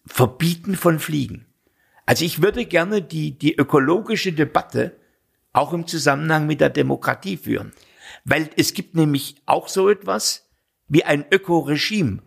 Verbieten 0.06 0.76
von 0.76 1.00
Fliegen. 1.00 1.46
Also 2.06 2.24
ich 2.24 2.42
würde 2.42 2.66
gerne 2.66 3.02
die, 3.02 3.32
die 3.32 3.56
ökologische 3.58 4.32
Debatte 4.32 4.96
auch 5.52 5.74
im 5.74 5.88
Zusammenhang 5.88 6.46
mit 6.46 6.62
der 6.62 6.70
Demokratie 6.70 7.36
führen. 7.38 7.74
Weil 8.24 8.50
es 8.58 8.74
gibt 8.74 8.96
nämlich 8.96 9.42
auch 9.46 9.68
so 9.68 9.90
etwas 9.90 10.50
wie 10.88 11.04
ein 11.04 11.26
Ökoregime, 11.32 12.22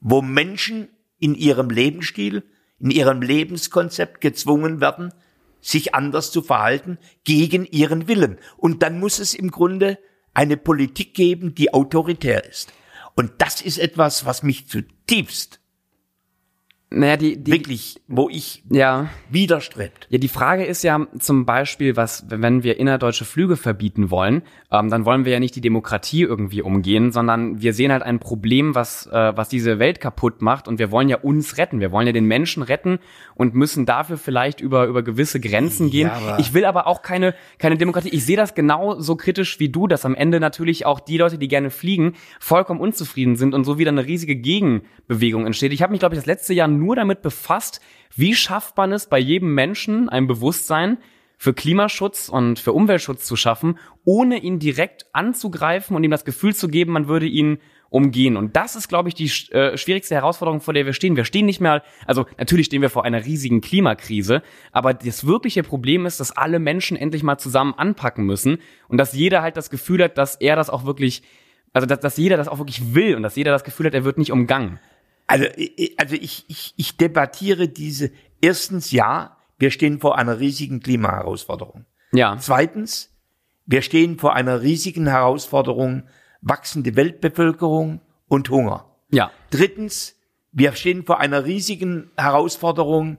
wo 0.00 0.22
Menschen 0.22 0.88
in 1.18 1.34
ihrem 1.34 1.70
Lebensstil, 1.70 2.44
in 2.78 2.90
ihrem 2.90 3.22
Lebenskonzept 3.22 4.20
gezwungen 4.20 4.80
werden, 4.80 5.12
sich 5.60 5.94
anders 5.94 6.30
zu 6.30 6.42
verhalten 6.42 6.98
gegen 7.24 7.64
ihren 7.64 8.06
Willen. 8.06 8.38
Und 8.56 8.82
dann 8.82 9.00
muss 9.00 9.18
es 9.18 9.34
im 9.34 9.50
Grunde 9.50 9.98
eine 10.34 10.56
Politik 10.56 11.14
geben, 11.14 11.54
die 11.54 11.74
autoritär 11.74 12.44
ist. 12.44 12.72
Und 13.16 13.32
das 13.38 13.60
ist 13.60 13.78
etwas, 13.78 14.24
was 14.24 14.44
mich 14.44 14.68
zutiefst, 14.68 15.60
naja, 16.90 17.18
die, 17.18 17.36
die 17.36 17.52
wirklich, 17.52 18.00
wo 18.08 18.30
ich 18.30 18.62
ja. 18.70 19.10
widerstrebt. 19.28 20.06
Ja, 20.08 20.16
die 20.16 20.28
Frage 20.28 20.64
ist 20.64 20.82
ja 20.82 21.06
zum 21.18 21.44
Beispiel, 21.44 21.96
was, 21.96 22.24
wenn 22.30 22.62
wir 22.62 22.80
innerdeutsche 22.80 23.26
Flüge 23.26 23.56
verbieten 23.56 24.10
wollen, 24.10 24.42
ähm, 24.70 24.88
dann 24.88 25.04
wollen 25.04 25.26
wir 25.26 25.32
ja 25.32 25.40
nicht 25.40 25.54
die 25.54 25.60
Demokratie 25.60 26.22
irgendwie 26.22 26.62
umgehen, 26.62 27.12
sondern 27.12 27.60
wir 27.60 27.74
sehen 27.74 27.92
halt 27.92 28.02
ein 28.02 28.20
Problem, 28.20 28.74
was, 28.74 29.06
äh, 29.06 29.36
was 29.36 29.50
diese 29.50 29.78
Welt 29.78 30.00
kaputt 30.00 30.40
macht 30.40 30.66
und 30.66 30.78
wir 30.78 30.90
wollen 30.90 31.10
ja 31.10 31.18
uns 31.18 31.58
retten. 31.58 31.80
Wir 31.80 31.92
wollen 31.92 32.06
ja 32.06 32.14
den 32.14 32.24
Menschen 32.24 32.62
retten 32.62 33.00
und 33.34 33.54
müssen 33.54 33.84
dafür 33.84 34.16
vielleicht 34.16 34.62
über, 34.62 34.86
über 34.86 35.02
gewisse 35.02 35.40
Grenzen 35.40 35.90
gehen. 35.90 36.10
ich 36.38 36.54
will 36.54 36.64
aber 36.64 36.86
auch 36.86 37.02
keine, 37.02 37.34
keine 37.58 37.76
Demokratie. 37.76 38.08
Ich 38.08 38.24
sehe 38.24 38.36
das 38.38 38.54
genau 38.54 38.98
so 38.98 39.14
kritisch 39.14 39.60
wie 39.60 39.68
du, 39.68 39.88
dass 39.88 40.06
am 40.06 40.14
Ende 40.14 40.40
natürlich 40.40 40.86
auch 40.86 41.00
die 41.00 41.18
Leute, 41.18 41.36
die 41.36 41.48
gerne 41.48 41.68
fliegen, 41.68 42.14
vollkommen 42.40 42.80
unzufrieden 42.80 43.36
sind 43.36 43.52
und 43.52 43.64
so 43.64 43.78
wieder 43.78 43.90
eine 43.90 44.06
riesige 44.06 44.36
Gegenbewegung 44.36 45.44
entsteht. 45.44 45.74
Ich 45.74 45.82
habe 45.82 45.90
mich, 45.90 46.00
glaube 46.00 46.14
ich, 46.14 46.18
das 46.18 46.26
letzte 46.26 46.54
Jahr 46.54 46.77
nur 46.78 46.96
damit 46.96 47.22
befasst, 47.22 47.80
wie 48.14 48.34
schafft 48.34 48.76
man 48.76 48.92
es 48.92 49.06
bei 49.06 49.18
jedem 49.18 49.54
Menschen 49.54 50.08
ein 50.08 50.26
Bewusstsein 50.26 50.98
für 51.36 51.54
Klimaschutz 51.54 52.28
und 52.28 52.58
für 52.58 52.72
Umweltschutz 52.72 53.24
zu 53.24 53.36
schaffen, 53.36 53.78
ohne 54.04 54.38
ihn 54.38 54.58
direkt 54.58 55.06
anzugreifen 55.12 55.94
und 55.94 56.02
ihm 56.02 56.10
das 56.10 56.24
Gefühl 56.24 56.54
zu 56.54 56.68
geben, 56.68 56.92
man 56.92 57.06
würde 57.06 57.26
ihn 57.26 57.58
umgehen. 57.90 58.36
Und 58.36 58.56
das 58.56 58.76
ist, 58.76 58.88
glaube 58.88 59.08
ich, 59.08 59.14
die 59.14 59.30
äh, 59.52 59.76
schwierigste 59.78 60.14
Herausforderung, 60.14 60.60
vor 60.60 60.74
der 60.74 60.84
wir 60.84 60.92
stehen. 60.92 61.16
Wir 61.16 61.24
stehen 61.24 61.46
nicht 61.46 61.60
mehr, 61.60 61.82
also 62.06 62.26
natürlich 62.36 62.66
stehen 62.66 62.82
wir 62.82 62.90
vor 62.90 63.04
einer 63.04 63.24
riesigen 63.24 63.60
Klimakrise, 63.60 64.42
aber 64.72 64.92
das 64.92 65.26
wirkliche 65.26 65.62
Problem 65.62 66.04
ist, 66.04 66.20
dass 66.20 66.36
alle 66.36 66.58
Menschen 66.58 66.96
endlich 66.96 67.22
mal 67.22 67.38
zusammen 67.38 67.74
anpacken 67.74 68.26
müssen 68.26 68.58
und 68.88 68.98
dass 68.98 69.12
jeder 69.12 69.42
halt 69.42 69.56
das 69.56 69.70
Gefühl 69.70 70.02
hat, 70.02 70.18
dass 70.18 70.36
er 70.36 70.56
das 70.56 70.70
auch 70.70 70.84
wirklich, 70.84 71.22
also 71.72 71.86
dass, 71.86 72.00
dass 72.00 72.16
jeder 72.16 72.36
das 72.36 72.48
auch 72.48 72.58
wirklich 72.58 72.94
will 72.94 73.14
und 73.14 73.22
dass 73.22 73.36
jeder 73.36 73.52
das 73.52 73.64
Gefühl 73.64 73.86
hat, 73.86 73.94
er 73.94 74.04
wird 74.04 74.18
nicht 74.18 74.32
umgangen. 74.32 74.80
Also, 75.28 75.46
also 75.98 76.14
ich, 76.16 76.44
ich, 76.48 76.74
ich 76.76 76.96
debattiere 76.96 77.68
diese 77.68 78.10
erstens 78.40 78.90
ja, 78.90 79.36
wir 79.58 79.70
stehen 79.70 80.00
vor 80.00 80.18
einer 80.18 80.40
riesigen 80.40 80.80
Klimaherausforderung. 80.80 81.84
Ja. 82.12 82.36
Zweitens, 82.40 83.14
wir 83.66 83.82
stehen 83.82 84.18
vor 84.18 84.34
einer 84.34 84.62
riesigen 84.62 85.06
Herausforderung, 85.06 86.04
wachsende 86.40 86.96
Weltbevölkerung 86.96 88.00
und 88.28 88.48
Hunger. 88.50 88.96
Ja. 89.10 89.30
Drittens, 89.50 90.16
wir 90.52 90.72
stehen 90.72 91.04
vor 91.04 91.20
einer 91.20 91.44
riesigen 91.44 92.10
Herausforderung, 92.16 93.18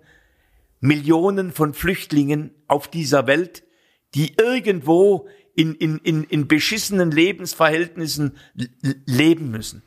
Millionen 0.80 1.51
von 1.51 1.74
Flüchtlingen 1.74 2.51
auf 2.68 2.88
dieser 2.88 3.28
Welt, 3.28 3.63
die 4.16 4.36
irgendwo 4.38 5.28
in, 5.56 5.75
in, 5.75 5.98
in, 6.00 6.24
in 6.24 6.48
beschissenen 6.48 7.12
Lebensverhältnissen 7.12 8.38
leben 9.06 9.51
müssen. 9.51 9.84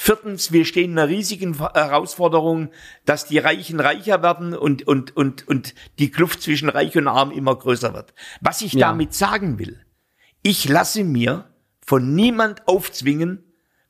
Viertens, 0.00 0.52
wir 0.52 0.64
stehen 0.64 0.92
in 0.92 0.98
einer 1.00 1.08
riesigen 1.08 1.58
Herausforderung, 1.58 2.70
dass 3.04 3.26
die 3.26 3.38
Reichen 3.38 3.80
reicher 3.80 4.22
werden 4.22 4.54
und, 4.54 4.86
und, 4.86 5.16
und, 5.16 5.48
und 5.48 5.74
die 5.98 6.12
Kluft 6.12 6.40
zwischen 6.40 6.68
Reich 6.68 6.96
und 6.96 7.08
Arm 7.08 7.32
immer 7.32 7.56
größer 7.56 7.94
wird. 7.94 8.14
Was 8.40 8.62
ich 8.62 8.74
ja. 8.74 8.86
damit 8.86 9.12
sagen 9.12 9.58
will, 9.58 9.84
ich 10.42 10.68
lasse 10.68 11.02
mir 11.02 11.52
von 11.84 12.14
niemand 12.14 12.68
aufzwingen, 12.68 13.42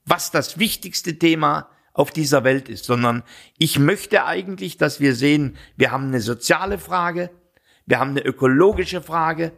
was 0.06 0.30
das 0.30 0.58
wichtigste 0.58 1.18
Thema 1.18 1.68
auf 1.92 2.10
dieser 2.10 2.42
Welt 2.42 2.70
ist, 2.70 2.86
sondern 2.86 3.22
ich 3.58 3.78
möchte 3.78 4.24
eigentlich, 4.24 4.78
dass 4.78 5.00
wir 5.00 5.14
sehen, 5.14 5.58
wir 5.76 5.92
haben 5.92 6.06
eine 6.06 6.22
soziale 6.22 6.78
Frage, 6.78 7.28
wir 7.84 7.98
haben 7.98 8.12
eine 8.12 8.24
ökologische 8.24 9.02
Frage, 9.02 9.52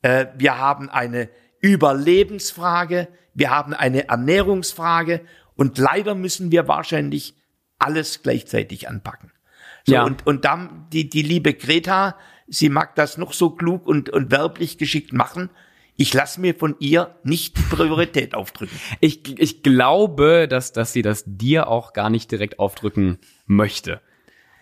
äh, 0.00 0.28
wir 0.38 0.56
haben 0.56 0.88
eine 0.88 1.28
Überlebensfrage, 1.60 3.08
wir 3.34 3.50
haben 3.50 3.74
eine 3.74 4.08
Ernährungsfrage 4.08 5.20
und 5.56 5.78
leider 5.78 6.14
müssen 6.14 6.52
wir 6.52 6.68
wahrscheinlich 6.68 7.34
alles 7.78 8.22
gleichzeitig 8.22 8.88
anpacken. 8.88 9.32
So, 9.84 9.94
ja. 9.94 10.04
und, 10.04 10.26
und 10.26 10.44
dann 10.44 10.86
die, 10.92 11.08
die 11.08 11.22
liebe 11.22 11.54
Greta, 11.54 12.16
sie 12.46 12.68
mag 12.68 12.94
das 12.94 13.18
noch 13.18 13.32
so 13.32 13.50
klug 13.50 13.86
und, 13.86 14.10
und 14.10 14.30
werblich 14.30 14.78
geschickt 14.78 15.12
machen. 15.12 15.50
Ich 15.96 16.14
lasse 16.14 16.40
mir 16.40 16.54
von 16.54 16.76
ihr 16.78 17.16
nicht 17.24 17.54
Priorität 17.70 18.34
aufdrücken. 18.34 18.78
Ich, 19.00 19.38
ich 19.38 19.62
glaube, 19.62 20.46
dass, 20.48 20.72
dass 20.72 20.92
sie 20.92 21.02
das 21.02 21.24
dir 21.26 21.68
auch 21.68 21.92
gar 21.92 22.10
nicht 22.10 22.30
direkt 22.30 22.58
aufdrücken 22.58 23.18
möchte. 23.46 24.00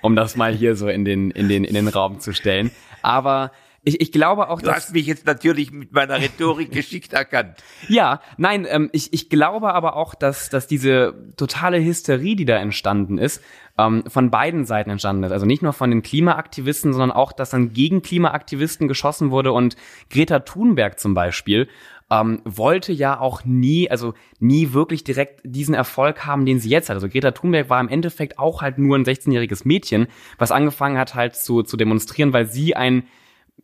Um 0.02 0.16
das 0.16 0.37
mal 0.37 0.54
hier 0.54 0.76
so 0.76 0.88
in 0.88 1.04
den, 1.04 1.30
in 1.30 1.49
den, 1.49 1.64
in 1.64 1.75
den 1.75 1.88
Raum 1.88 2.20
zu 2.20 2.32
stellen. 2.32 2.70
Aber 3.02 3.52
ich, 3.82 4.00
ich 4.00 4.12
glaube 4.12 4.49
auch, 4.50 4.60
du 4.60 4.70
hast 4.70 4.92
mich 4.92 5.06
jetzt 5.06 5.26
natürlich 5.26 5.72
mit 5.72 5.92
meiner 5.92 6.16
Rhetorik 6.20 6.70
geschickt 6.72 7.12
erkannt. 7.12 7.62
Ja, 7.88 8.20
nein, 8.37 8.66
ähm, 8.68 8.90
ich, 8.92 9.12
ich 9.12 9.30
glaube 9.30 9.72
aber 9.72 9.96
auch, 9.96 10.14
dass, 10.14 10.50
dass 10.50 10.66
diese 10.66 11.14
totale 11.37 11.82
Hysterie, 11.82 12.37
die 12.37 12.44
da 12.44 12.56
entstanden 12.56 13.16
ist, 13.16 13.42
ähm, 13.78 14.04
von 14.06 14.30
beiden 14.30 14.66
Seiten 14.66 14.90
entstanden 14.90 15.25
ist. 15.25 15.32
Also 15.32 15.46
nicht 15.46 15.62
nur 15.62 15.72
von 15.72 15.90
den 15.90 16.02
Klimaaktivisten, 16.02 16.92
sondern 16.92 17.10
auch, 17.10 17.32
dass 17.32 17.50
dann 17.50 17.72
gegen 17.72 18.02
Klimaaktivisten 18.02 18.87
geschossen 18.87 19.30
wurde 19.30 19.52
und 19.52 19.76
Greta 20.10 20.40
Thunberg 20.40 20.99
zum 21.00 21.14
Beispiel 21.14 21.68
ähm, 22.10 22.42
wollte 22.44 22.92
ja 22.92 23.18
auch 23.18 23.44
nie, 23.44 23.90
also 23.90 24.14
nie 24.40 24.72
wirklich 24.72 25.04
direkt 25.04 25.40
diesen 25.44 25.75
Erfolg 25.75 26.26
haben, 26.26 26.44
den 26.44 26.58
sie 26.58 26.68
jetzt 26.68 26.90
hat. 26.90 26.96
Also 26.96 27.08
Greta 27.08 27.30
Thunberg 27.30 27.70
war 27.70 27.80
im 27.80 27.88
Endeffekt 27.88 28.38
auch 28.38 28.60
halt 28.60 28.78
nur 28.78 28.99
ein 28.99 29.04
16-jähriges 29.04 29.62
Mädchen, 29.64 30.08
was 30.37 30.50
angefangen 30.50 30.99
hat 30.99 31.14
halt 31.14 31.37
zu, 31.37 31.62
zu 31.62 31.76
demonstrieren, 31.76 32.32
weil 32.32 32.46
sie 32.46 32.76
ein 32.76 33.04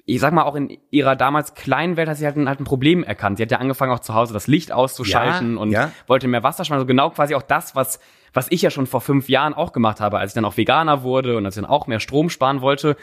ich 0.09 0.21
sag 0.21 0.33
mal, 0.33 0.45
auch 0.45 0.55
in 0.55 0.79
ihrer 0.91 1.17
damals 1.17 1.55
kleinen 1.55 1.97
Welt 1.97 2.09
hat 2.09 2.17
sie 2.17 2.27
halt 2.27 2.37
ein, 2.37 2.49
halt 2.49 2.61
ein 2.61 2.65
Problem 2.65 3.03
erkannt. 3.03 3.39
Sie 3.39 3.43
hat 3.43 3.51
ja 3.51 3.59
angefangen, 3.59 3.93
auch 3.93 3.99
zu 3.99 4.15
Hause 4.15 4.33
das 4.33 4.47
Licht 4.47 4.71
auszuschalten 4.71 5.55
ja, 5.55 5.61
und 5.61 5.71
ja. 5.73 5.91
wollte 6.07 6.29
mehr 6.29 6.45
Wasser 6.45 6.65
sparen. 6.65 6.79
Also 6.79 6.87
genau 6.87 7.11
quasi 7.11 7.35
auch 7.35 7.43
das, 7.43 7.75
was, 7.75 7.99
was 8.33 8.47
ich 8.51 8.63
ja 8.63 8.71
schon 8.71 8.87
vor 8.87 9.01
fünf 9.01 9.29
Jahren 9.29 9.53
auch 9.53 9.73
gemacht 9.73 10.01
habe, 10.01 10.19
als 10.19 10.31
ich 10.31 10.35
dann 10.37 10.45
auch 10.45 10.57
Veganer 10.57 11.03
wurde 11.03 11.37
und 11.37 11.45
als 11.45 11.57
ich 11.57 11.63
dann 11.63 11.69
auch 11.69 11.89
mehr 11.89 11.99
Strom 11.99 12.31
sparen 12.31 12.61
wollte. 12.61 12.97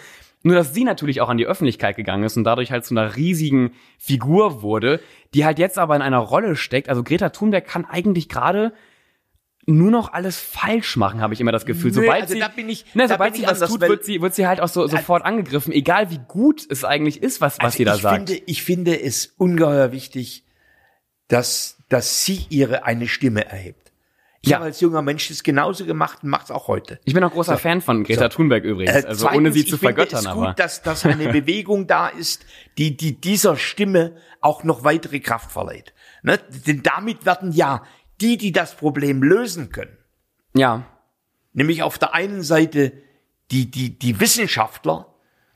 Nur, 0.44 0.56
dass 0.56 0.74
sie 0.74 0.86
natürlich 0.86 1.20
auch 1.20 1.30
an 1.30 1.38
die 1.38 1.46
Öffentlichkeit 1.46 1.98
gegangen 1.98 2.24
ist 2.24 2.38
und 2.38 2.46
dadurch 2.46 2.72
halt 2.72 2.86
zu 2.86 2.94
einer 2.94 3.18
riesigen 3.18 3.74
Figur 3.98 4.62
wurde, 4.62 5.02
die 5.34 5.46
halt 5.46 5.60
jetzt 5.60 5.78
aber 5.78 5.98
in 5.98 6.02
einer 6.02 6.20
Rolle 6.20 6.56
steckt. 6.56 6.88
Also 6.88 7.04
Greta 7.04 7.30
Thunberg 7.30 7.66
kann 7.66 7.86
eigentlich 7.86 8.30
gerade 8.30 8.72
nur 9.66 9.92
noch 9.92 10.12
alles 10.12 10.40
falsch 10.40 10.98
machen, 10.98 11.22
habe 11.22 11.34
ich 11.34 11.42
immer 11.42 11.52
das 11.52 11.66
Gefühl. 11.66 11.94
Sobald 11.94 12.24
also 12.24 12.34
sie, 12.34 12.62
ich, 12.68 12.96
ne, 12.96 13.08
sobald 13.08 13.36
sie 13.36 13.44
was 13.44 13.60
tut, 13.60 13.82
wird 13.82 14.04
sie, 14.04 14.22
wird 14.22 14.36
sie 14.36 14.48
halt 14.48 14.60
auch 14.60 14.68
so, 14.68 14.88
sofort 14.88 15.24
angegriffen, 15.24 15.72
egal 15.72 16.10
wie 16.10 16.20
gut 16.28 16.66
es 16.70 16.84
eigentlich 16.84 17.22
ist, 17.22 17.40
was, 17.42 17.58
was 17.58 17.66
also 17.66 17.78
sie 17.78 17.86
da 17.86 17.96
ich 17.96 18.02
sagt. 18.02 18.30
Finde, 18.30 18.44
ich 18.46 18.64
finde 18.64 19.02
es 19.02 19.34
ungeheuer 19.38 19.92
wichtig, 19.92 20.44
dass, 21.28 21.78
dass 21.90 22.26
sie 22.26 22.46
ihre 22.50 22.84
eine 22.84 23.08
Stimme 23.08 23.46
erhebt. 23.46 23.84
Ich 24.46 24.50
ja. 24.50 24.58
habe 24.58 24.66
als 24.66 24.82
junger 24.82 25.02
Mensch 25.02 25.30
das 25.30 25.42
genauso 25.42 25.86
gemacht 25.86 26.20
und 26.22 26.30
mache 26.30 26.44
es 26.44 26.52
auch 26.52 26.68
heute. 26.68 27.00
Ich 27.06 27.14
bin 27.14 27.24
auch 27.24 27.32
großer 27.32 27.54
so. 27.54 27.60
Fan 27.60 27.80
von 27.80 28.04
Greta. 28.04 28.28
Thunberg 28.28 28.66
übrigens, 28.66 28.94
äh, 28.94 29.08
also 29.08 29.26
zweitens, 29.26 29.38
ohne 29.38 29.52
sie 29.54 29.66
zu 29.66 29.78
vergöttern. 29.78 30.20
Es 30.20 30.26
aber 30.28 30.48
gut, 30.48 30.60
dass, 30.60 30.82
dass 30.82 31.06
eine 31.06 31.30
Bewegung 31.32 31.88
da 31.88 32.10
ist, 32.10 32.46
die, 32.78 32.98
die 32.98 33.22
dieser 33.22 33.56
Stimme 33.56 34.18
auch 34.42 34.66
noch 34.66 34.84
weitere 34.84 35.22
Kraft 35.22 35.50
verleiht. 35.50 35.94
Ne? 36.24 36.40
Denn 36.68 36.84
damit 36.84 37.26
werden 37.26 37.54
ja 37.54 37.84
die, 38.22 38.38
die 38.38 38.52
das 38.52 38.76
Problem 38.76 39.24
lösen 39.24 39.70
können. 39.70 39.98
Ja. 40.56 40.86
Nämlich 41.54 41.84
auf 41.84 41.98
der 41.98 42.14
einen 42.14 42.44
Seite 42.44 42.94
die, 43.52 43.70
die, 43.70 43.98
die 43.98 44.20
Wissenschaftler 44.20 45.14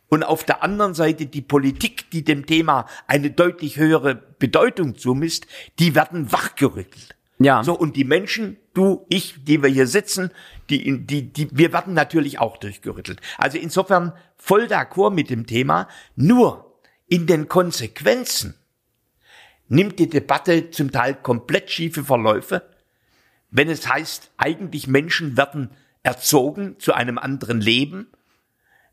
und 0.09 0.23
auf 0.23 0.43
der 0.43 0.63
anderen 0.63 0.93
Seite 0.93 1.25
die 1.25 1.41
Politik, 1.41 2.09
die 2.11 2.23
dem 2.23 2.45
Thema 2.45 2.87
eine 3.07 3.31
deutlich 3.31 3.77
höhere 3.77 4.15
Bedeutung 4.15 4.95
zumisst, 4.95 5.47
die 5.79 5.95
werden 5.95 6.31
wachgerüttelt. 6.31 7.15
Ja. 7.39 7.63
So, 7.63 7.77
und 7.77 7.95
die 7.95 8.03
Menschen, 8.03 8.57
du, 8.73 9.05
ich, 9.09 9.43
die 9.43 9.61
wir 9.61 9.69
hier 9.69 9.87
sitzen, 9.87 10.31
die, 10.69 11.05
die, 11.05 11.31
die, 11.31 11.49
wir 11.51 11.71
werden 11.71 11.93
natürlich 11.93 12.39
auch 12.39 12.57
durchgerüttelt. 12.57 13.21
Also 13.37 13.57
insofern 13.57 14.13
voll 14.37 14.65
d'accord 14.65 15.11
mit 15.11 15.29
dem 15.29 15.45
Thema. 15.45 15.87
Nur 16.15 16.79
in 17.07 17.27
den 17.27 17.47
Konsequenzen 17.47 18.55
nimmt 19.69 19.99
die 19.99 20.09
Debatte 20.09 20.71
zum 20.71 20.91
Teil 20.91 21.15
komplett 21.15 21.71
schiefe 21.71 22.03
Verläufe, 22.03 22.63
wenn 23.49 23.69
es 23.69 23.87
heißt, 23.87 24.31
eigentlich 24.37 24.87
Menschen 24.87 25.37
werden 25.37 25.71
erzogen 26.03 26.79
zu 26.79 26.93
einem 26.93 27.17
anderen 27.17 27.61
Leben, 27.61 28.07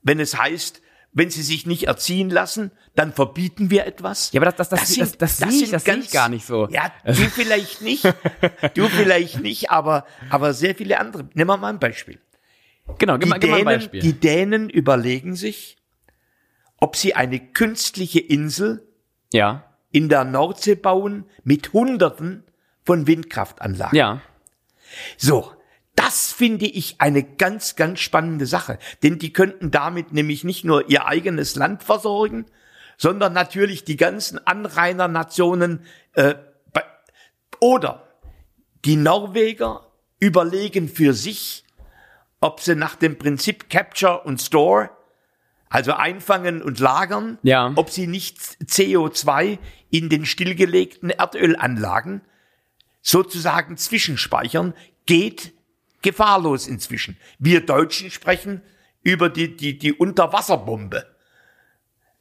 wenn 0.02 0.20
es 0.20 0.36
heißt, 0.38 0.80
wenn 1.12 1.30
sie 1.30 1.42
sich 1.42 1.64
nicht 1.64 1.84
erziehen 1.84 2.28
lassen, 2.28 2.72
dann 2.96 3.12
verbieten 3.12 3.70
wir 3.70 3.86
etwas. 3.86 4.32
Ja, 4.32 4.40
aber 4.40 4.50
das, 4.50 4.56
das, 4.56 4.68
das, 4.68 4.80
das, 4.80 4.88
sind, 4.88 5.00
das, 5.00 5.18
das, 5.18 5.36
das, 5.38 5.50
sehe 5.50 5.64
ich, 5.64 5.70
das 5.70 5.84
ganz, 5.84 5.96
sehe 5.96 6.04
ich 6.06 6.10
gar 6.12 6.28
nicht 6.28 6.44
so. 6.44 6.68
Ja, 6.70 6.92
du 7.04 7.14
vielleicht 7.14 7.82
nicht, 7.82 8.04
du 8.74 8.88
vielleicht 8.88 9.40
nicht, 9.40 9.70
aber, 9.70 10.06
aber 10.28 10.54
sehr 10.54 10.74
viele 10.74 10.98
andere. 10.98 11.28
Nehmen 11.34 11.48
wir 11.48 11.56
mal 11.56 11.68
ein 11.68 11.78
Beispiel. 11.78 12.18
Genau, 12.98 13.16
gib, 13.18 13.32
die, 13.32 13.40
gib 13.40 13.40
Dänen, 13.40 13.64
mal 13.64 13.74
ein 13.74 13.78
Beispiel. 13.78 14.00
die 14.00 14.12
Dänen 14.14 14.68
überlegen 14.68 15.36
sich, 15.36 15.76
ob 16.80 16.96
sie 16.96 17.14
eine 17.14 17.38
künstliche 17.38 18.20
Insel 18.20 18.86
ja 19.32 19.73
in 19.94 20.08
der 20.08 20.24
Nordsee 20.24 20.74
bauen 20.74 21.24
mit 21.44 21.72
Hunderten 21.72 22.42
von 22.84 23.06
Windkraftanlagen. 23.06 23.96
Ja. 23.96 24.20
So, 25.16 25.52
das 25.94 26.32
finde 26.32 26.66
ich 26.66 26.96
eine 26.98 27.22
ganz, 27.22 27.76
ganz 27.76 28.00
spannende 28.00 28.46
Sache, 28.46 28.80
denn 29.04 29.20
die 29.20 29.32
könnten 29.32 29.70
damit 29.70 30.12
nämlich 30.12 30.42
nicht 30.42 30.64
nur 30.64 30.90
ihr 30.90 31.06
eigenes 31.06 31.54
Land 31.54 31.84
versorgen, 31.84 32.46
sondern 32.96 33.32
natürlich 33.34 33.84
die 33.84 33.96
ganzen 33.96 34.44
Anrainernationen 34.44 35.84
äh, 36.14 36.34
oder 37.60 38.08
die 38.84 38.96
Norweger 38.96 39.86
überlegen 40.18 40.88
für 40.88 41.14
sich, 41.14 41.64
ob 42.40 42.60
sie 42.60 42.74
nach 42.74 42.96
dem 42.96 43.16
Prinzip 43.16 43.70
Capture 43.70 44.24
und 44.24 44.42
Store 44.42 44.90
also 45.74 45.92
einfangen 45.92 46.62
und 46.62 46.78
lagern, 46.78 47.36
ja. 47.42 47.72
ob 47.74 47.90
sie 47.90 48.06
nicht 48.06 48.38
CO2 48.64 49.58
in 49.90 50.08
den 50.08 50.24
stillgelegten 50.24 51.10
Erdölanlagen 51.10 52.20
sozusagen 53.02 53.76
zwischenspeichern, 53.76 54.72
geht 55.06 55.52
gefahrlos 56.00 56.68
inzwischen. 56.68 57.16
Wir 57.40 57.60
Deutschen 57.60 58.12
sprechen 58.12 58.62
über 59.02 59.28
die, 59.28 59.56
die, 59.56 59.76
die 59.76 59.92
Unterwasserbombe. 59.92 61.06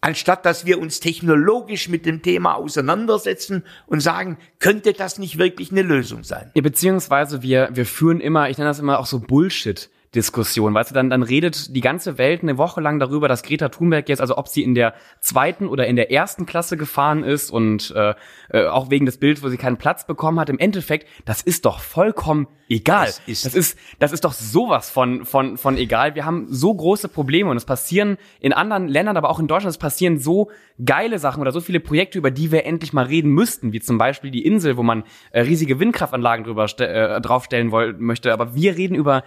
Anstatt 0.01 0.47
dass 0.47 0.65
wir 0.65 0.79
uns 0.79 0.99
technologisch 0.99 1.89
mit 1.89 2.07
dem 2.07 2.23
Thema 2.23 2.55
auseinandersetzen 2.55 3.65
und 3.85 3.99
sagen, 3.99 4.39
könnte 4.57 4.93
das 4.93 5.19
nicht 5.19 5.37
wirklich 5.37 5.71
eine 5.71 5.83
Lösung 5.83 6.23
sein? 6.23 6.49
Ja, 6.55 6.63
beziehungsweise 6.63 7.43
wir, 7.43 7.69
wir 7.71 7.85
führen 7.85 8.19
immer, 8.19 8.49
ich 8.49 8.57
nenne 8.57 8.71
das 8.71 8.79
immer 8.79 8.97
auch 8.97 9.05
so 9.05 9.19
Bullshit 9.19 9.91
Diskussion. 10.15 10.73
Weißt 10.73 10.91
du, 10.91 10.95
dann, 10.95 11.09
dann 11.09 11.23
redet 11.23 11.75
die 11.75 11.81
ganze 11.81 12.17
Welt 12.17 12.43
eine 12.43 12.57
Woche 12.57 12.81
lang 12.81 12.99
darüber, 12.99 13.27
dass 13.27 13.43
Greta 13.43 13.69
Thunberg 13.69 14.07
jetzt, 14.09 14.21
also 14.21 14.37
ob 14.37 14.47
sie 14.47 14.63
in 14.63 14.75
der 14.75 14.93
zweiten 15.19 15.67
oder 15.67 15.87
in 15.87 15.95
der 15.95 16.11
ersten 16.11 16.45
Klasse 16.45 16.77
gefahren 16.77 17.23
ist 17.23 17.49
und 17.51 17.91
äh, 17.95 18.13
äh, 18.49 18.67
auch 18.67 18.89
wegen 18.89 19.05
des 19.05 19.17
Bildes, 19.17 19.43
wo 19.43 19.49
sie 19.49 19.57
keinen 19.57 19.77
Platz 19.77 20.05
bekommen 20.05 20.39
hat. 20.39 20.49
Im 20.49 20.59
Endeffekt, 20.59 21.07
das 21.25 21.41
ist 21.41 21.65
doch 21.65 21.79
vollkommen 21.79 22.47
egal. 22.69 23.07
Das 23.07 23.21
ist- 23.27 23.45
das 23.45 23.55
ist, 23.55 23.77
das 23.99 24.11
ist 24.13 24.23
doch 24.25 24.33
sowas 24.33 24.89
von, 24.89 25.25
von, 25.25 25.57
von 25.57 25.77
egal. 25.77 26.15
Wir 26.15 26.25
haben 26.25 26.45
so 26.49 26.73
große 26.73 27.09
Probleme 27.09 27.49
und 27.49 27.57
es 27.57 27.65
passieren 27.65 28.17
in 28.39 28.53
anderen 28.53 28.87
Ländern, 28.87 29.17
aber 29.17 29.29
auch 29.29 29.39
in 29.39 29.47
Deutschland, 29.47 29.71
es 29.71 29.77
passieren 29.77 30.17
so 30.19 30.49
geile 30.83 31.19
Sachen 31.19 31.41
oder 31.41 31.51
so 31.51 31.61
viele 31.61 31.79
Projekte, 31.79 32.17
über 32.17 32.31
die 32.31 32.51
wir 32.51 32.65
endlich 32.65 32.93
mal 32.93 33.05
reden 33.05 33.31
müssten, 33.31 33.73
wie 33.73 33.79
zum 33.79 33.97
Beispiel 33.97 34.31
die 34.31 34.45
Insel, 34.45 34.77
wo 34.77 34.83
man 34.83 35.03
äh, 35.31 35.41
riesige 35.41 35.79
Windkraftanlagen 35.79 36.45
drüber 36.45 36.65
äh, 36.79 37.21
draufstellen 37.21 37.71
woll 37.71 37.93
möchte. 37.97 38.33
Aber 38.33 38.55
wir 38.55 38.75
reden 38.77 38.95
über 38.95 39.23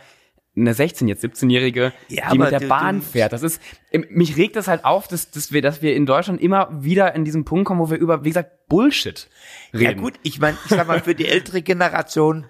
eine 0.56 0.72
16, 0.74 1.06
jetzt 1.08 1.22
17-Jährige, 1.24 1.92
Ja, 2.08 2.30
die 2.32 2.38
mit 2.38 2.50
der 2.50 2.60
du- 2.60 2.68
Bahn 2.68 3.00
du- 3.00 3.04
fährt. 3.04 3.32
Das 3.32 3.42
ist, 3.42 3.60
mich 3.92 4.36
regt 4.36 4.56
das 4.56 4.68
halt 4.68 4.84
auf, 4.84 5.06
dass, 5.08 5.30
dass 5.30 5.52
wir, 5.52 5.60
dass 5.62 5.82
wir 5.82 5.94
in 5.94 6.06
Deutschland 6.06 6.40
immer 6.40 6.68
wieder 6.72 7.14
in 7.14 7.24
diesen 7.24 7.44
Punkt 7.44 7.66
kommen, 7.66 7.80
wo 7.80 7.90
wir 7.90 7.98
über, 7.98 8.24
wie 8.24 8.30
gesagt, 8.30 8.66
Bullshit 8.68 9.28
reden. 9.74 9.82
Ja 9.84 9.92
gut, 9.92 10.14
ich 10.22 10.38
meine, 10.40 10.56
ich 10.64 10.70
sag 10.70 10.86
mal, 10.88 11.00
für 11.00 11.14
die 11.14 11.26
ältere 11.28 11.60
Generation, 11.62 12.46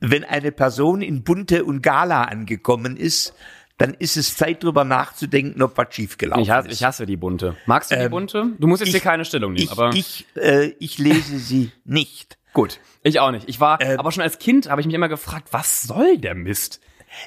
wenn 0.00 0.22
eine 0.24 0.52
Person 0.52 1.02
in 1.02 1.24
Bunte 1.24 1.64
und 1.64 1.82
Gala 1.82 2.22
angekommen 2.24 2.96
ist, 2.96 3.34
dann 3.76 3.94
ist 3.94 4.16
es 4.16 4.36
Zeit 4.36 4.62
drüber 4.64 4.84
nachzudenken, 4.84 5.62
ob 5.62 5.76
was 5.78 5.94
schiefgelaufen 5.94 6.42
Ich 6.42 6.50
hasse, 6.50 6.68
ist. 6.68 6.74
ich 6.74 6.84
hasse 6.84 7.06
die 7.06 7.16
bunte. 7.16 7.56
Magst 7.66 7.90
du 7.90 7.96
die 7.96 8.02
Ähm, 8.02 8.10
bunte? 8.10 8.46
Du 8.58 8.66
musst 8.66 8.80
jetzt 8.80 8.88
hier 8.90 8.98
ich- 8.98 9.02
keine 9.04 9.24
Stellung 9.24 9.52
nehmen, 9.52 9.64
ich, 9.64 9.70
aber 9.72 9.90
ich, 9.94 10.26
äh, 10.36 10.72
ich 10.80 10.98
lese 10.98 11.38
sie 11.38 11.70
nicht. 11.84 12.38
gut. 12.52 12.80
Ich 13.04 13.20
auch 13.20 13.30
nicht. 13.30 13.48
Ich 13.48 13.60
war, 13.60 13.80
Ähm, 13.80 13.98
aber 14.00 14.10
schon 14.10 14.22
als 14.24 14.38
Kind 14.40 14.68
habe 14.68 14.80
ich 14.80 14.86
mich 14.88 14.94
immer 14.96 15.08
gefragt, 15.08 15.48
was 15.52 15.82
soll 15.84 16.18
der 16.18 16.34
Mist? 16.34 16.80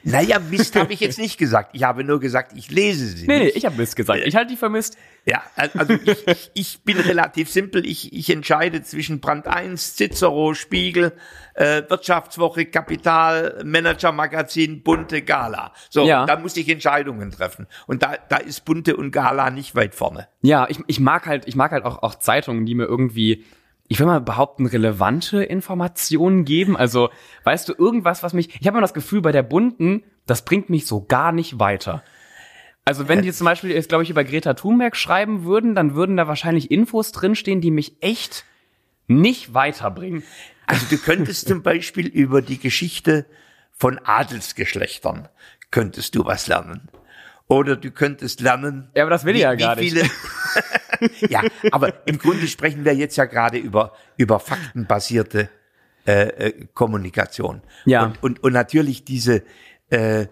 Naja, 0.03 0.39
Mist 0.39 0.75
habe 0.75 0.93
ich 0.93 1.00
jetzt 1.00 1.17
nicht 1.19 1.38
gesagt. 1.38 1.71
Ich 1.73 1.83
habe 1.83 2.03
nur 2.03 2.19
gesagt, 2.19 2.53
ich 2.55 2.69
lese 2.71 3.05
sie 3.07 3.27
Nee, 3.27 3.38
nee, 3.39 3.43
nicht. 3.45 3.55
ich 3.57 3.65
habe 3.65 3.75
Mist 3.77 3.95
gesagt. 3.95 4.21
Ich 4.25 4.35
halte 4.35 4.51
die 4.51 4.57
für 4.57 4.69
Mist. 4.69 4.97
Ja, 5.25 5.43
also 5.55 5.93
ich, 5.93 6.27
ich, 6.27 6.51
ich 6.53 6.83
bin 6.83 6.97
relativ 7.00 7.50
simpel. 7.50 7.85
Ich, 7.85 8.11
ich 8.13 8.29
entscheide 8.29 8.81
zwischen 8.83 9.19
Brand 9.19 9.47
1, 9.47 9.95
Cicero, 9.95 10.53
Spiegel, 10.55 11.13
äh, 11.53 11.83
Wirtschaftswoche, 11.89 12.65
Kapital, 12.65 13.61
Manager-Magazin, 14.11 14.83
Bunte, 14.83 15.21
Gala. 15.21 15.73
So, 15.89 16.05
Ja. 16.05 16.25
da 16.25 16.38
muss 16.38 16.57
ich 16.57 16.67
Entscheidungen 16.69 17.31
treffen. 17.31 17.67
Und 17.88 18.03
da, 18.03 18.15
da 18.29 18.38
ist 18.38 18.65
Bunte 18.65 18.95
und 18.95 19.11
Gala 19.11 19.50
nicht 19.51 19.75
weit 19.75 19.95
vorne. 19.95 20.27
Ja, 20.41 20.67
ich, 20.69 20.79
ich 20.88 21.00
mag 21.00 21.25
halt, 21.27 21.47
ich 21.47 21.55
mag 21.55 21.71
halt 21.71 21.85
auch, 21.85 22.01
auch 22.03 22.15
Zeitungen, 22.15 22.65
die 22.65 22.75
mir 22.75 22.85
irgendwie, 22.85 23.45
ich 23.91 24.00
will 24.00 24.05
mal 24.05 24.21
behaupten, 24.21 24.67
relevante 24.67 25.43
Informationen 25.43 26.45
geben. 26.45 26.77
Also, 26.77 27.10
weißt 27.43 27.67
du, 27.67 27.74
irgendwas, 27.74 28.24
was 28.24 28.31
mich, 28.31 28.48
ich 28.48 28.65
habe 28.65 28.77
immer 28.77 28.79
das 28.79 28.93
Gefühl, 28.93 29.19
bei 29.19 29.33
der 29.33 29.43
bunten, 29.43 30.05
das 30.25 30.45
bringt 30.45 30.69
mich 30.69 30.86
so 30.86 31.03
gar 31.03 31.33
nicht 31.33 31.60
weiter. 31.60 32.01
Also 32.86 33.10
wenn 33.10 33.21
die 33.21 33.27
jetzt 33.27 33.39
zum 33.39 33.45
Beispiel 33.45 33.71
jetzt, 33.71 33.89
glaube 33.89 34.05
ich, 34.05 34.10
über 34.10 34.24
Greta 34.24 34.53
Thunberg 34.53 34.95
schreiben 34.95 35.43
würden, 35.43 35.75
dann 35.75 35.93
würden 35.93 36.15
da 36.15 36.25
wahrscheinlich 36.29 36.71
Infos 36.71 37.12
drinstehen, 37.12 37.60
die 37.60 37.69
mich 37.69 38.01
echt 38.01 38.45
nicht 39.07 39.53
weiterbringen. 39.53 40.24
Also 40.67 40.86
du 40.89 40.98
könntest 40.98 41.50
zum 41.50 41.62
Beispiel 41.62 42.07
über 42.07 42.41
die 42.41 42.60
Geschichte 42.60 43.25
von 43.74 44.00
Adelsgeschlechtern 44.00 45.27
könntest 45.69 46.15
du 46.15 46.24
was 46.24 46.48
lernen. 46.48 46.88
Oder 47.51 47.75
du 47.75 47.91
könntest 47.91 48.39
lernen. 48.39 48.88
Ja, 48.96 49.03
aber 49.03 49.10
das 49.10 49.25
will 49.25 49.36
ich 49.36 49.41
ja 49.41 49.55
gar 49.55 49.75
nicht. 49.75 49.91
Viele 49.91 50.10
ja, 51.29 51.41
aber 51.72 52.08
im 52.08 52.17
Grunde 52.17 52.48
sprechen 52.48 52.86
wir 52.86 52.96
jetzt 52.96 53.17
ja 53.17 53.25
gerade 53.25 53.58
über, 53.58 53.93
über 54.15 54.39
faktenbasierte 54.39 55.50
äh, 56.08 56.27
äh, 56.27 56.67
Kommunikation. 56.74 57.62
Ja. 57.84 58.05
Und, 58.05 58.24
und, 58.24 58.43
und 58.43 58.53
natürlich 58.53 59.03
diese, 59.03 59.43
äh, 59.89 60.27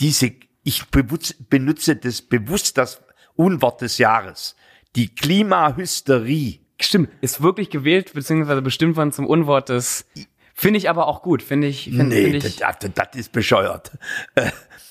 diese, 0.00 0.32
ich 0.64 0.86
bewusst, 0.86 1.48
benutze 1.48 1.94
das 1.94 2.22
bewusst 2.22 2.76
das 2.76 3.02
Unwort 3.36 3.80
des 3.80 3.98
Jahres. 3.98 4.56
Die 4.96 5.14
Klimahysterie. 5.14 6.58
Stimmt, 6.80 7.10
ist 7.20 7.40
wirklich 7.40 7.70
gewählt, 7.70 8.14
beziehungsweise 8.14 8.62
bestimmt 8.62 8.96
worden 8.96 9.12
zum 9.12 9.26
Unwort 9.26 9.68
des, 9.68 10.06
finde 10.54 10.78
ich 10.78 10.90
aber 10.90 11.06
auch 11.06 11.22
gut, 11.22 11.40
finde 11.40 11.68
ich, 11.68 11.84
finde 11.84 12.06
Nee, 12.06 12.32
find 12.32 12.44
ich, 12.44 12.56
das, 12.56 12.78
das, 12.80 12.90
das 12.94 13.08
ist 13.14 13.30
bescheuert. 13.30 13.92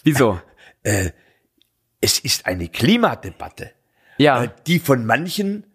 wieso? 0.06 0.40
Es 2.02 2.20
ist 2.20 2.46
eine 2.46 2.68
Klimadebatte. 2.70 3.72
Ja, 4.18 4.44
äh, 4.44 4.50
die 4.66 4.80
von 4.80 5.06
manchen 5.06 5.66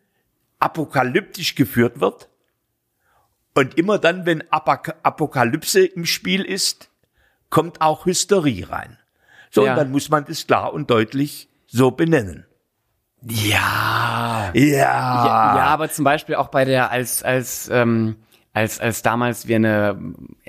apokalyptisch 0.59 1.55
geführt 1.55 2.01
wird. 2.01 2.29
Und 3.55 3.77
immer 3.79 3.99
dann, 3.99 4.25
wenn 4.27 4.43
Apok 4.51 4.95
Apokalypse 5.03 5.85
im 5.85 6.07
Spiel 6.07 6.43
ist, 6.43 6.91
kommt 7.51 7.81
auch 7.81 8.07
Hysterie 8.07 8.69
rein. 8.71 8.99
So, 9.51 9.65
Ja. 9.65 9.73
und 9.73 9.77
dann 9.79 9.91
muss 9.91 10.09
man 10.09 10.25
das 10.25 10.47
klar 10.47 10.73
und 10.73 10.91
deutlich 10.91 11.49
so 11.67 11.91
benennen. 11.91 12.47
ja, 13.23 14.51
Ja. 14.55 15.25
Ja, 15.25 15.57
ja, 15.57 15.65
aber 15.67 15.91
zum 15.91 16.05
Beispiel 16.05 16.35
auch 16.35 16.49
bei 16.49 16.65
der, 16.65 16.91
als, 16.91 17.23
als, 17.23 17.69
ähm, 17.73 18.17
als, 18.53 18.81
als 18.81 19.03
damals 19.03 19.47
wir 19.49 19.57
eine, 19.57 19.99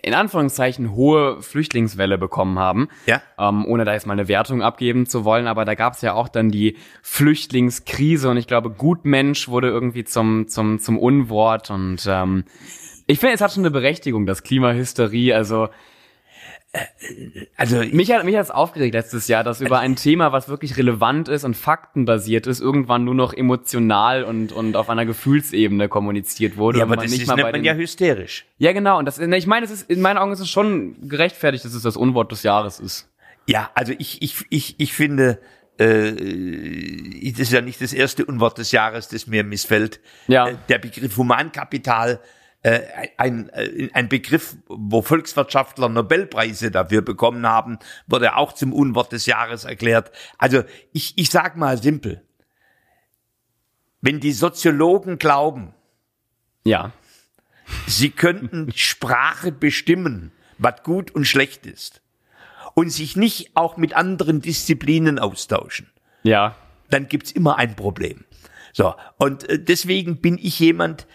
in 0.06 0.14
Anführungszeichen, 0.14 0.94
hohe 0.96 1.42
Flüchtlingswelle 1.42 2.18
bekommen 2.18 2.60
haben, 2.60 2.90
Ja. 3.06 3.22
ähm, 3.40 3.66
ohne 3.66 3.86
da 3.86 3.94
jetzt 3.94 4.06
mal 4.06 4.14
eine 4.14 4.28
Wertung 4.28 4.62
abgeben 4.62 5.06
zu 5.06 5.24
wollen, 5.26 5.48
aber 5.48 5.64
da 5.66 5.76
gab 5.76 5.94
es 5.94 6.02
ja 6.02 6.14
auch 6.14 6.28
dann 6.28 6.50
die 6.52 6.76
Flüchtlingskrise 7.02 8.30
und 8.30 8.38
ich 8.38 8.48
glaube, 8.48 8.70
Gutmensch 8.70 9.48
wurde 9.48 9.70
irgendwie 9.70 10.04
zum, 10.04 10.48
zum, 10.48 10.80
zum 10.80 11.00
Unwort 11.00 11.72
und 11.72 12.06
ähm, 12.08 12.44
ich 13.08 13.20
finde, 13.20 13.36
es 13.36 13.42
hat 13.42 13.52
schon 13.54 13.64
eine 13.64 13.72
Berechtigung, 13.72 14.26
das 14.26 14.44
Klimahysterie, 14.44 15.34
also 15.34 15.70
Also, 17.56 17.84
mich 17.92 18.12
hat 18.12 18.26
mich 18.26 18.36
hat's 18.36 18.50
aufgeregt 18.50 18.96
letztes 18.96 19.28
Jahr, 19.28 19.44
dass 19.44 19.62
über 19.62 19.80
ein 19.80 19.96
Thema, 19.96 20.32
was 20.32 20.50
wirklich 20.50 20.76
relevant 20.76 21.28
ist 21.30 21.44
und 21.44 21.56
faktenbasiert 21.56 22.48
ist, 22.48 22.62
irgendwann 22.62 23.04
nur 23.04 23.14
noch 23.14 23.34
emotional 23.34 24.24
und 24.24 24.52
und 24.52 24.76
auf 24.76 24.90
einer 24.90 25.06
Gefühlsebene 25.06 25.88
kommuniziert 25.88 26.58
wurde. 26.58 26.80
ja, 26.80 26.86
aber 26.86 26.96
das 26.96 27.12
ist, 27.12 27.28
nennt 27.28 27.52
man 27.52 27.64
ja 27.64 27.74
hysterisch. 27.76 28.46
ja 28.58 28.72
genau. 28.72 28.98
Und 28.98 29.06
das, 29.06 29.20
ich 29.20 29.48
meine, 29.48 29.66
es 29.66 29.72
ist 29.72 29.90
in 29.90 30.02
meinen 30.02 30.18
Augen 30.18 30.32
ist 30.32 30.40
es 30.40 30.50
schon 30.50 31.08
gerechtfertigt, 31.08 31.64
dass 31.64 31.74
es 31.76 31.84
das 31.84 31.96
Unwort 31.96 32.32
des 32.32 32.42
Jahres 32.42 32.80
ist. 32.80 33.08
Ja, 33.46 33.70
also 33.76 33.94
ich, 33.98 34.22
ich, 34.22 34.38
ich, 34.50 34.76
ich 34.80 34.94
finde, 34.94 35.40
äh, 35.78 36.12
das 37.32 37.40
ist 37.40 37.52
ja 37.52 37.62
nicht 37.62 37.82
das 37.82 37.94
erste 37.94 38.26
Unwort 38.26 38.58
des 38.58 38.72
Jahres, 38.72 39.10
das 39.10 39.28
mir 39.28 39.44
missfällt. 39.44 40.00
Ja. 40.28 40.48
Äh, 40.50 40.56
Der 40.70 40.80
Begriff 40.80 41.18
Humankapital, 41.18 42.20
äh, 42.64 42.82
ein, 43.18 43.50
äh, 43.50 43.90
ein 43.94 44.08
Begriff, 44.10 44.56
wo 44.68 45.02
Volkswirtschaftler 45.02 45.90
Nobelpreise 45.90 46.72
dafür 46.72 47.02
bekommen 47.02 47.46
haben, 47.46 47.78
wurde 48.08 48.36
auch 48.38 48.54
zum 48.54 48.72
Unwort 48.74 49.12
des 49.12 49.26
Jahres 49.26 49.66
erklärt. 49.66 50.12
Also 50.38 50.64
ich, 50.94 51.14
ich 51.18 51.30
sag 51.30 51.58
mal 51.58 51.78
simpel. 51.82 52.22
Wenn 54.02 54.20
die 54.20 54.32
Soziologen 54.32 55.18
glauben, 55.18 55.74
Ja, 56.66 56.92
Sie 57.88 58.10
könnten 58.10 58.72
Sprache 58.76 59.52
bestimmen, 59.52 60.32
was 60.58 60.84
gut 60.84 61.12
und 61.12 61.26
schlecht 61.26 61.66
ist. 61.66 62.02
Und 62.76 62.90
sich 62.90 63.16
nicht 63.16 63.56
auch 63.56 63.78
mit 63.78 63.94
anderen 63.94 64.42
Disziplinen 64.42 65.20
austauschen. 65.20 65.92
ja, 66.24 66.56
Dann 66.90 67.08
gibt's 67.08 67.32
immer 67.32 67.58
ein 67.58 67.76
Problem. 67.76 68.26
So, 68.72 68.96
und 69.18 69.48
äh, 69.50 69.60
deswegen 69.60 70.22
bin 70.22 70.38
ich 70.38 70.60
jemand, 70.60 71.08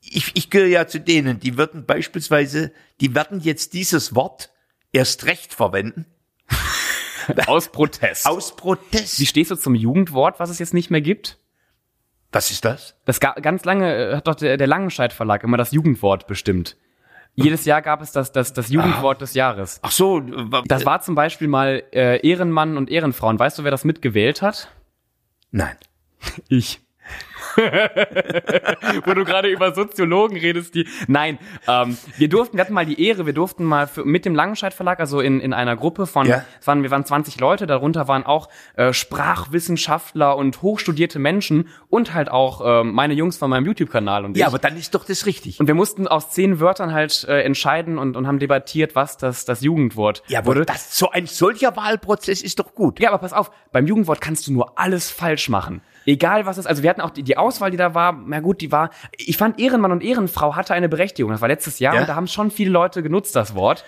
ich, 0.00 0.30
ich 0.34 0.50
gehöre 0.50 0.68
ja 0.68 0.86
zu 0.86 1.00
denen, 1.00 1.40
die 1.40 1.56
würden 1.56 1.84
beispielsweise, 1.84 2.72
die 3.00 3.14
werden 3.14 3.40
jetzt 3.40 3.72
dieses 3.72 4.14
Wort 4.14 4.50
erst 4.92 5.26
recht 5.26 5.52
verwenden, 5.54 6.06
aus 7.46 7.70
Protest. 7.72 8.26
aus 8.26 8.54
Protest. 8.56 9.18
Wie 9.18 9.26
stehst 9.26 9.50
du 9.50 9.56
zum 9.56 9.74
Jugendwort, 9.74 10.38
was 10.38 10.50
es 10.50 10.58
jetzt 10.58 10.74
nicht 10.74 10.90
mehr 10.90 11.00
gibt? 11.00 11.38
Was 12.32 12.50
ist 12.52 12.64
das? 12.64 12.94
Das 13.04 13.18
ga, 13.18 13.32
ganz 13.34 13.64
lange 13.64 14.10
äh, 14.10 14.16
hat 14.16 14.28
doch 14.28 14.36
der, 14.36 14.56
der 14.56 14.66
Langenscheidt 14.68 15.12
Verlag 15.12 15.42
immer 15.42 15.56
das 15.56 15.72
Jugendwort 15.72 16.26
bestimmt. 16.28 16.76
Jedes 17.34 17.64
Jahr 17.64 17.80
gab 17.82 18.02
es 18.02 18.12
das, 18.12 18.32
das, 18.32 18.52
das 18.52 18.68
Jugendwort 18.70 19.20
des 19.20 19.34
Jahres. 19.34 19.78
Ach 19.82 19.90
so, 19.92 20.18
äh, 20.18 20.62
Das 20.66 20.84
war 20.84 21.00
zum 21.00 21.14
Beispiel 21.14 21.48
mal 21.48 21.82
äh, 21.92 22.24
Ehrenmann 22.28 22.76
und 22.76 22.90
Ehrenfrauen. 22.90 23.38
Weißt 23.38 23.58
du, 23.58 23.64
wer 23.64 23.70
das 23.70 23.84
mitgewählt 23.84 24.42
hat? 24.42 24.68
nein. 25.50 25.76
Ich. 26.48 26.80
Wo 29.04 29.14
du 29.14 29.24
gerade 29.24 29.48
über 29.48 29.74
Soziologen 29.74 30.36
redest, 30.36 30.74
die. 30.74 30.86
Nein, 31.08 31.38
ähm, 31.68 31.96
wir 32.16 32.28
durften, 32.28 32.56
wir 32.56 32.64
hatten 32.64 32.72
mal 32.74 32.86
die 32.86 33.04
Ehre, 33.06 33.26
wir 33.26 33.32
durften 33.32 33.64
mal 33.64 33.86
für, 33.86 34.04
mit 34.04 34.24
dem 34.24 34.34
Langenscheidt 34.34 34.74
Verlag, 34.74 35.00
also 35.00 35.20
in, 35.20 35.40
in 35.40 35.52
einer 35.52 35.76
Gruppe 35.76 36.06
von, 36.06 36.26
Ja. 36.26 36.44
es 36.60 36.66
waren, 36.66 36.82
wir 36.82 36.90
waren 36.90 37.04
20 37.04 37.38
Leute, 37.40 37.66
darunter 37.66 38.08
waren 38.08 38.24
auch 38.24 38.48
äh, 38.76 38.92
Sprachwissenschaftler 38.92 40.36
und 40.36 40.62
hochstudierte 40.62 41.18
Menschen 41.18 41.68
und 41.88 42.14
halt 42.14 42.30
auch 42.30 42.60
ähm, 42.82 42.92
meine 42.92 43.14
Jungs 43.14 43.36
von 43.36 43.50
meinem 43.50 43.66
YouTube-Kanal 43.66 44.24
und 44.24 44.36
Ja, 44.36 44.42
ich. 44.46 44.48
aber 44.48 44.58
dann 44.58 44.76
ist 44.76 44.94
doch 44.94 45.04
das 45.04 45.26
richtig. 45.26 45.60
und 45.60 45.66
wir 45.66 45.74
mussten 45.74 46.06
aus 46.08 46.30
zehn 46.30 46.60
Wörtern 46.60 46.92
halt 46.92 47.24
äh, 47.28 47.42
entscheiden 47.42 47.98
und, 47.98 48.16
und 48.16 48.26
haben 48.26 48.38
debattiert, 48.38 48.94
was 48.94 49.16
das, 49.18 49.44
das 49.44 49.60
Jugendwort 49.60 50.22
Ja, 50.28 50.40
aber 50.40 50.64
das, 50.64 50.96
so 50.96 51.10
ein 51.10 51.26
solcher 51.26 51.76
Wahlprozess 51.76 52.42
ist 52.42 52.58
doch 52.58 52.74
gut. 52.74 53.00
ja, 53.00 53.10
aber 53.10 53.18
pass 53.18 53.32
auf, 53.32 53.50
beim 53.72 53.86
Jugendwort 53.86 54.20
kannst 54.20 54.46
du 54.46 54.52
nur 54.52 54.78
alles 54.78 55.10
falsch 55.10 55.48
machen. 55.48 55.80
Egal 56.10 56.44
was 56.44 56.56
es 56.58 56.64
ist. 56.64 56.66
Also 56.66 56.82
wir 56.82 56.90
hatten 56.90 57.00
auch 57.00 57.10
die, 57.10 57.22
die 57.22 57.36
Auswahl, 57.36 57.70
die 57.70 57.76
da 57.76 57.94
war, 57.94 58.12
na 58.26 58.40
gut, 58.40 58.60
die 58.60 58.72
war, 58.72 58.90
ich 59.16 59.36
fand 59.36 59.60
Ehrenmann 59.60 59.92
und 59.92 60.02
Ehrenfrau 60.02 60.56
hatte 60.56 60.74
eine 60.74 60.88
Berechtigung. 60.88 61.30
Das 61.30 61.40
war 61.40 61.48
letztes 61.48 61.78
Jahr 61.78 61.94
Ja. 61.94 62.00
und 62.00 62.08
da 62.08 62.16
haben 62.16 62.26
schon 62.26 62.50
viele 62.50 62.70
Leute 62.70 63.02
genutzt, 63.02 63.36
das 63.36 63.54
Wort. 63.54 63.84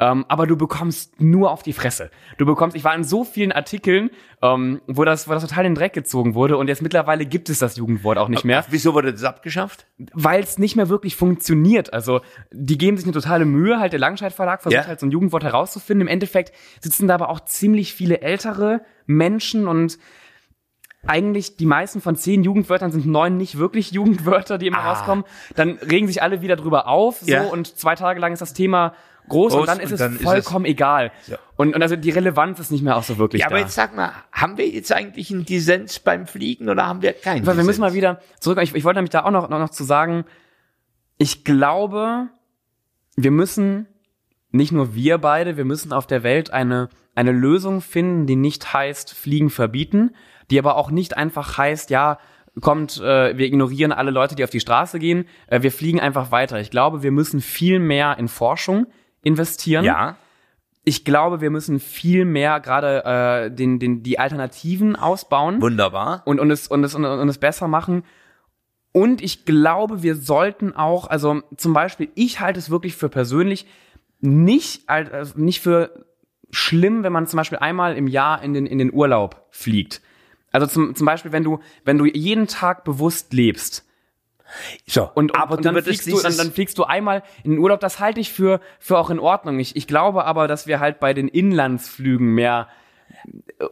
Ähm, 0.00 0.24
aber 0.28 0.46
du 0.46 0.56
bekommst 0.56 1.20
nur 1.20 1.50
auf 1.50 1.62
die 1.62 1.72
Fresse. 1.72 2.10
Du 2.36 2.44
bekommst, 2.44 2.74
ich 2.76 2.82
war 2.82 2.94
in 2.94 3.04
so 3.04 3.24
vielen 3.24 3.52
Artikeln, 3.52 4.10
ähm, 4.42 4.80
wo 4.86 5.04
das, 5.04 5.28
wo 5.28 5.32
das 5.32 5.42
total 5.46 5.64
in 5.64 5.72
den 5.72 5.78
Dreck 5.78 5.92
gezogen 5.92 6.34
wurde 6.34 6.56
und 6.56 6.66
jetzt 6.68 6.82
mittlerweile 6.82 7.24
gibt 7.24 7.48
es 7.50 7.58
das 7.60 7.76
Jugendwort 7.76 8.18
auch 8.18 8.28
nicht 8.28 8.44
mehr, 8.44 8.64
Wieso 8.70 8.94
wurde 8.94 9.12
das 9.12 9.22
abgeschafft? 9.22 9.86
weil 10.12 10.42
es 10.42 10.58
nicht 10.58 10.76
mehr 10.76 10.88
wirklich 10.88 11.14
funktioniert. 11.14 11.92
Also 11.92 12.20
die 12.50 12.78
geben 12.78 12.96
sich 12.96 13.06
eine 13.06 13.12
totale 13.12 13.44
Mühe, 13.44 13.78
halt 13.78 13.92
der 13.92 14.00
Langscheid 14.00 14.32
Verlag 14.32 14.60
versucht 14.62 14.82
Ja. 14.82 14.88
halt 14.88 14.98
so 14.98 15.06
ein 15.06 15.10
Jugendwort 15.12 15.44
herauszufinden. 15.44 16.02
Im 16.02 16.08
Endeffekt 16.12 16.52
sitzen 16.80 17.06
da 17.06 17.14
aber 17.14 17.28
auch 17.28 17.40
ziemlich 17.40 17.94
viele 17.94 18.20
ältere 18.22 18.80
Menschen 19.06 19.68
und 19.68 19.98
eigentlich 21.06 21.56
die 21.56 21.66
meisten 21.66 22.00
von 22.00 22.14
zehn 22.16 22.44
Jugendwörtern 22.44 22.92
sind 22.92 23.06
neun 23.06 23.36
nicht 23.36 23.58
wirklich 23.58 23.90
Jugendwörter, 23.92 24.58
die 24.58 24.66
immer 24.68 24.78
Ah. 24.78 24.92
rauskommen. 24.92 25.24
Dann 25.56 25.78
regen 25.78 26.06
sich 26.06 26.22
alle 26.22 26.42
wieder 26.42 26.56
drüber 26.56 26.86
auf, 26.86 27.20
so 27.20 27.30
Ja. 27.30 27.44
und 27.44 27.76
zwei 27.76 27.94
Tage 27.96 28.20
lang 28.20 28.32
ist 28.32 28.40
das 28.42 28.54
Thema 28.54 28.94
groß, 29.28 29.52
Groß 29.52 29.60
und 29.62 29.68
dann 29.68 29.80
ist 29.80 29.86
und 29.88 29.92
es 29.94 29.98
dann 30.00 30.14
ist 30.16 30.22
vollkommen 30.22 30.64
egal. 30.64 31.10
Ja. 31.26 31.38
Und, 31.56 31.74
und 31.74 31.82
also 31.82 31.96
die 31.96 32.10
Relevanz 32.10 32.58
ist 32.60 32.70
nicht 32.70 32.82
mehr 32.82 32.96
auch 32.96 33.02
so 33.02 33.18
wirklich 33.18 33.40
Ja, 33.42 33.48
da. 33.48 33.54
aber 33.54 33.62
jetzt 33.64 33.74
sag 33.74 33.94
mal, 33.96 34.12
haben 34.32 34.56
wir 34.58 34.68
jetzt 34.68 34.92
eigentlich 34.92 35.30
einen 35.32 35.44
Dissens 35.44 35.98
beim 36.00 36.26
Fliegen 36.26 36.68
oder 36.68 36.86
haben 36.86 37.02
wir 37.02 37.12
keinen 37.12 37.46
Weil 37.46 37.56
wir 37.56 37.64
müssen 37.64 37.80
mal 37.80 37.94
wieder 37.94 38.20
zurück. 38.40 38.58
Ich, 38.62 38.74
ich 38.74 38.84
wollte 38.84 38.98
nämlich 38.98 39.10
da 39.10 39.24
auch 39.24 39.30
noch, 39.30 39.48
noch, 39.48 39.58
noch 39.58 39.70
zu 39.70 39.84
sagen, 39.84 40.24
ich 41.18 41.44
glaube, 41.44 42.28
wir 43.16 43.30
müssen, 43.30 43.86
nicht 44.50 44.72
nur 44.72 44.94
wir 44.94 45.18
beide, 45.18 45.56
wir 45.56 45.64
müssen 45.64 45.92
auf 45.92 46.06
der 46.06 46.22
Welt 46.24 46.50
eine, 46.52 46.88
eine 47.14 47.32
Lösung 47.32 47.80
finden, 47.80 48.26
die 48.26 48.36
nicht 48.36 48.72
heißt, 48.72 49.14
Fliegen 49.14 49.50
verbieten, 49.50 50.14
die 50.52 50.58
aber 50.58 50.76
auch 50.76 50.90
nicht 50.90 51.16
einfach 51.16 51.58
heißt, 51.58 51.90
ja, 51.90 52.18
kommt, 52.60 53.00
äh, 53.00 53.36
wir 53.36 53.46
ignorieren 53.46 53.92
alle 53.92 54.10
Leute, 54.10 54.34
die 54.34 54.44
auf 54.44 54.50
die 54.50 54.60
Straße 54.60 54.98
gehen, 54.98 55.24
äh, 55.46 55.62
wir 55.62 55.72
fliegen 55.72 55.98
einfach 55.98 56.30
weiter. 56.30 56.60
Ich 56.60 56.70
glaube, 56.70 57.02
wir 57.02 57.10
müssen 57.10 57.40
viel 57.40 57.78
mehr 57.78 58.18
in 58.18 58.28
Forschung 58.28 58.86
investieren 59.22 59.84
Ja, 59.84 60.16
ich 60.84 61.04
glaube, 61.04 61.40
wir 61.40 61.50
müssen 61.50 61.78
viel 61.80 62.24
mehr 62.24 62.58
gerade 62.60 63.04
äh, 63.04 63.50
den, 63.54 63.78
den, 63.78 64.02
die 64.02 64.18
Alternativen 64.18 64.96
ausbauen 64.96 65.62
wunderbar. 65.62 66.22
und, 66.24 66.40
und, 66.40 66.50
es, 66.50 66.66
und, 66.68 66.82
es, 66.84 66.94
und, 66.94 67.04
und 67.04 67.28
es 67.28 67.38
besser 67.38 67.68
machen. 67.68 68.02
Und 68.92 69.22
ich 69.22 69.44
glaube, 69.46 70.02
wir 70.02 70.16
sollten 70.16 70.74
auch, 70.76 71.06
also 71.06 71.40
zum 71.56 71.72
Beispiel, 71.72 72.10
ich 72.14 72.40
halte 72.40 72.58
es 72.58 72.68
wirklich 72.68 72.96
für 72.96 73.08
persönlich 73.08 73.66
nicht, 74.20 74.88
al- 74.90 75.10
äh, 75.10 75.24
nicht 75.36 75.60
für 75.62 76.04
schlimm, 76.50 77.02
wenn 77.02 77.12
man 77.12 77.26
zum 77.26 77.38
Beispiel 77.38 77.58
einmal 77.58 77.96
im 77.96 78.08
Jahr 78.08 78.42
in 78.42 78.52
den, 78.52 78.66
in 78.66 78.76
den 78.78 78.92
Urlaub 78.92 79.46
fliegt. 79.50 80.02
Also 80.52 80.66
zum, 80.66 80.94
zum 80.94 81.06
Beispiel, 81.06 81.32
wenn 81.32 81.44
du, 81.44 81.60
wenn 81.84 81.98
du 81.98 82.04
jeden 82.04 82.46
Tag 82.46 82.84
bewusst 82.84 83.32
lebst, 83.32 83.84
So, 84.86 85.04
und, 85.14 85.32
und, 85.32 85.36
aber 85.36 85.56
und 85.56 85.64
dann, 85.64 85.82
fliegst 85.82 86.06
du, 86.06 86.20
dann, 86.20 86.36
dann 86.36 86.52
fliegst 86.52 86.78
du 86.78 86.84
einmal 86.84 87.22
in 87.42 87.52
den 87.52 87.58
Urlaub. 87.58 87.80
Das 87.80 88.00
halte 88.00 88.20
ich 88.20 88.32
für, 88.32 88.60
für 88.78 88.98
auch 88.98 89.10
in 89.10 89.18
Ordnung. 89.18 89.58
Ich, 89.58 89.76
ich 89.76 89.86
glaube 89.86 90.24
aber, 90.24 90.46
dass 90.48 90.66
wir 90.66 90.80
halt 90.80 91.00
bei 91.00 91.14
den 91.14 91.28
Inlandsflügen 91.28 92.34
mehr 92.34 92.68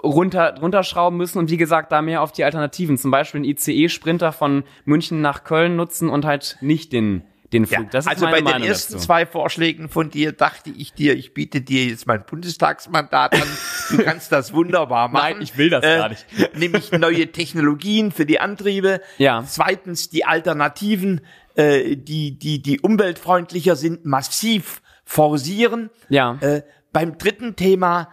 runter, 0.02 0.58
runterschrauben 0.60 1.16
müssen 1.16 1.38
und 1.38 1.50
wie 1.50 1.56
gesagt, 1.56 1.92
da 1.92 2.02
mehr 2.02 2.22
auf 2.22 2.32
die 2.32 2.44
Alternativen, 2.44 2.98
zum 2.98 3.10
Beispiel 3.10 3.38
einen 3.38 3.50
ICE-Sprinter 3.50 4.32
von 4.32 4.64
München 4.84 5.20
nach 5.20 5.44
Köln 5.44 5.76
nutzen 5.76 6.08
und 6.08 6.24
halt 6.24 6.56
nicht 6.60 6.92
den, 6.92 7.22
den 7.52 7.64
ja, 7.64 7.78
Flug. 7.78 7.90
Das 7.90 8.04
ist 8.04 8.10
also 8.10 8.24
meine 8.26 8.36
bei 8.36 8.38
den 8.38 8.44
Meinung 8.44 8.68
ersten 8.68 8.94
dazu. 8.94 9.06
zwei 9.06 9.26
Vorschlägen 9.26 9.88
von 9.88 10.10
dir 10.10 10.32
dachte 10.32 10.70
ich 10.70 10.92
dir, 10.92 11.14
ich 11.16 11.34
biete 11.34 11.60
dir 11.60 11.86
jetzt 11.86 12.06
mein 12.06 12.24
Bundestagsmandat 12.24 13.34
an. 13.34 13.48
Du 13.90 13.98
kannst 14.04 14.30
das 14.32 14.52
wunderbar 14.52 15.08
machen. 15.08 15.34
Nein, 15.34 15.42
ich 15.42 15.56
will 15.56 15.70
das 15.70 15.82
gar 15.82 16.08
nicht. 16.08 16.26
Nämlich 16.54 16.92
neue 16.92 17.32
Technologien 17.32 18.12
für 18.12 18.26
die 18.26 18.40
Antriebe. 18.40 19.00
Ja. 19.18 19.44
Zweitens 19.46 20.10
die 20.10 20.24
Alternativen, 20.24 21.22
äh, 21.56 21.96
die, 21.96 22.38
die, 22.38 22.62
die 22.62 22.80
umweltfreundlicher 22.80 23.76
sind, 23.76 24.04
massiv 24.04 24.82
forcieren. 25.04 25.90
Ja. 26.08 26.38
Äh, 26.40 26.62
beim 26.92 27.18
dritten 27.18 27.56
Thema, 27.56 28.10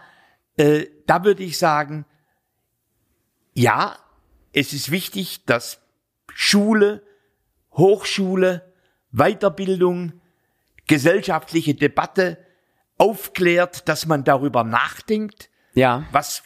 äh, 0.56 0.86
da 1.06 1.24
würde 1.24 1.44
ich 1.44 1.58
sagen, 1.58 2.04
ja, 3.54 3.96
es 4.52 4.72
ist 4.72 4.90
wichtig, 4.90 5.44
dass 5.46 5.80
Schule, 6.32 7.02
Hochschule, 7.72 8.67
Weiterbildung, 9.12 10.12
gesellschaftliche 10.86 11.74
Debatte 11.74 12.38
aufklärt, 12.96 13.88
dass 13.88 14.06
man 14.06 14.24
darüber 14.24 14.64
nachdenkt, 14.64 15.50
Ja. 15.74 16.04
was 16.12 16.42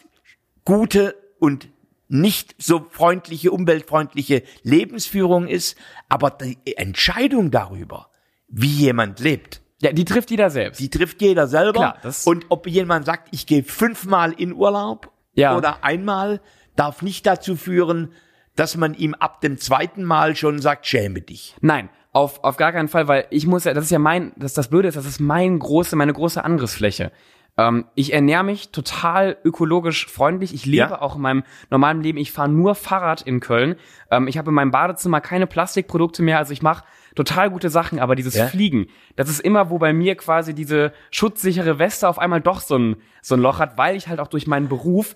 gute 0.64 1.14
und 1.38 1.68
nicht 2.08 2.54
so 2.58 2.86
freundliche, 2.90 3.52
umweltfreundliche 3.52 4.42
Lebensführung 4.62 5.48
ist, 5.48 5.78
aber 6.10 6.30
die 6.30 6.58
Entscheidung 6.76 7.50
darüber, 7.50 8.10
wie 8.48 8.66
jemand 8.68 9.18
lebt, 9.20 9.62
Ja, 9.80 9.92
die 9.92 10.04
trifft 10.04 10.30
jeder 10.30 10.50
selbst. 10.50 10.78
die 10.80 10.90
trifft 10.90 11.22
jeder 11.22 11.46
selber. 11.48 11.72
Klar, 11.80 11.98
das- 12.02 12.26
und 12.26 12.46
ob 12.50 12.66
jemand 12.66 13.06
sagt, 13.06 13.28
ich 13.32 13.46
gehe 13.46 13.62
fünfmal 13.62 14.32
in 14.32 14.52
Urlaub 14.52 15.10
Ja. 15.34 15.56
oder 15.56 15.82
einmal, 15.84 16.40
darf 16.76 17.00
nicht 17.00 17.24
dazu 17.26 17.56
führen, 17.56 18.12
dass 18.56 18.76
man 18.76 18.92
ihm 18.92 19.14
ab 19.14 19.40
dem 19.40 19.56
zweiten 19.56 20.04
Mal 20.04 20.36
schon 20.36 20.60
sagt, 20.60 20.86
schäme 20.86 21.22
dich. 21.22 21.56
Nein, 21.62 21.88
auf, 22.12 22.44
auf 22.44 22.56
gar 22.56 22.72
keinen 22.72 22.88
Fall, 22.88 23.08
weil 23.08 23.26
ich 23.30 23.46
muss 23.46 23.64
ja, 23.64 23.74
das 23.74 23.84
ist 23.84 23.90
ja 23.90 23.98
mein, 23.98 24.32
das, 24.36 24.52
das 24.54 24.68
Blöde 24.68 24.88
ist, 24.88 24.96
das 24.96 25.06
ist 25.06 25.20
mein 25.20 25.58
große, 25.58 25.96
meine 25.96 26.12
große 26.12 26.44
Angriffsfläche. 26.44 27.10
Ähm, 27.58 27.84
ich 27.94 28.12
ernähre 28.14 28.44
mich 28.44 28.70
total 28.70 29.36
ökologisch 29.44 30.06
freundlich. 30.06 30.54
Ich 30.54 30.64
lebe 30.64 30.76
Ja. 30.90 31.02
auch 31.02 31.16
in 31.16 31.22
meinem 31.22 31.42
normalen 31.70 32.02
Leben. 32.02 32.16
Ich 32.18 32.32
fahre 32.32 32.48
nur 32.48 32.74
Fahrrad 32.74 33.22
in 33.22 33.40
Köln. 33.40 33.76
Ähm, 34.10 34.26
ich 34.26 34.38
habe 34.38 34.50
in 34.50 34.54
meinem 34.54 34.70
Badezimmer 34.70 35.20
keine 35.20 35.46
Plastikprodukte 35.46 36.22
mehr. 36.22 36.38
Also 36.38 36.52
ich 36.54 36.62
mache 36.62 36.84
total 37.14 37.50
gute 37.50 37.68
Sachen. 37.68 37.98
Aber 37.98 38.14
dieses 38.14 38.34
Ja. 38.36 38.46
Fliegen, 38.46 38.86
das 39.16 39.28
ist 39.28 39.40
immer, 39.40 39.68
wo 39.68 39.78
bei 39.78 39.92
mir 39.92 40.14
quasi 40.16 40.54
diese 40.54 40.92
schutzsichere 41.10 41.78
Weste 41.78 42.08
auf 42.08 42.18
einmal 42.18 42.40
doch 42.40 42.60
so 42.60 42.76
ein, 42.78 42.96
so 43.20 43.34
ein 43.34 43.40
Loch 43.42 43.58
hat, 43.58 43.76
weil 43.76 43.96
ich 43.96 44.08
halt 44.08 44.18
auch 44.20 44.28
durch 44.28 44.46
meinen 44.46 44.68
Beruf 44.68 45.14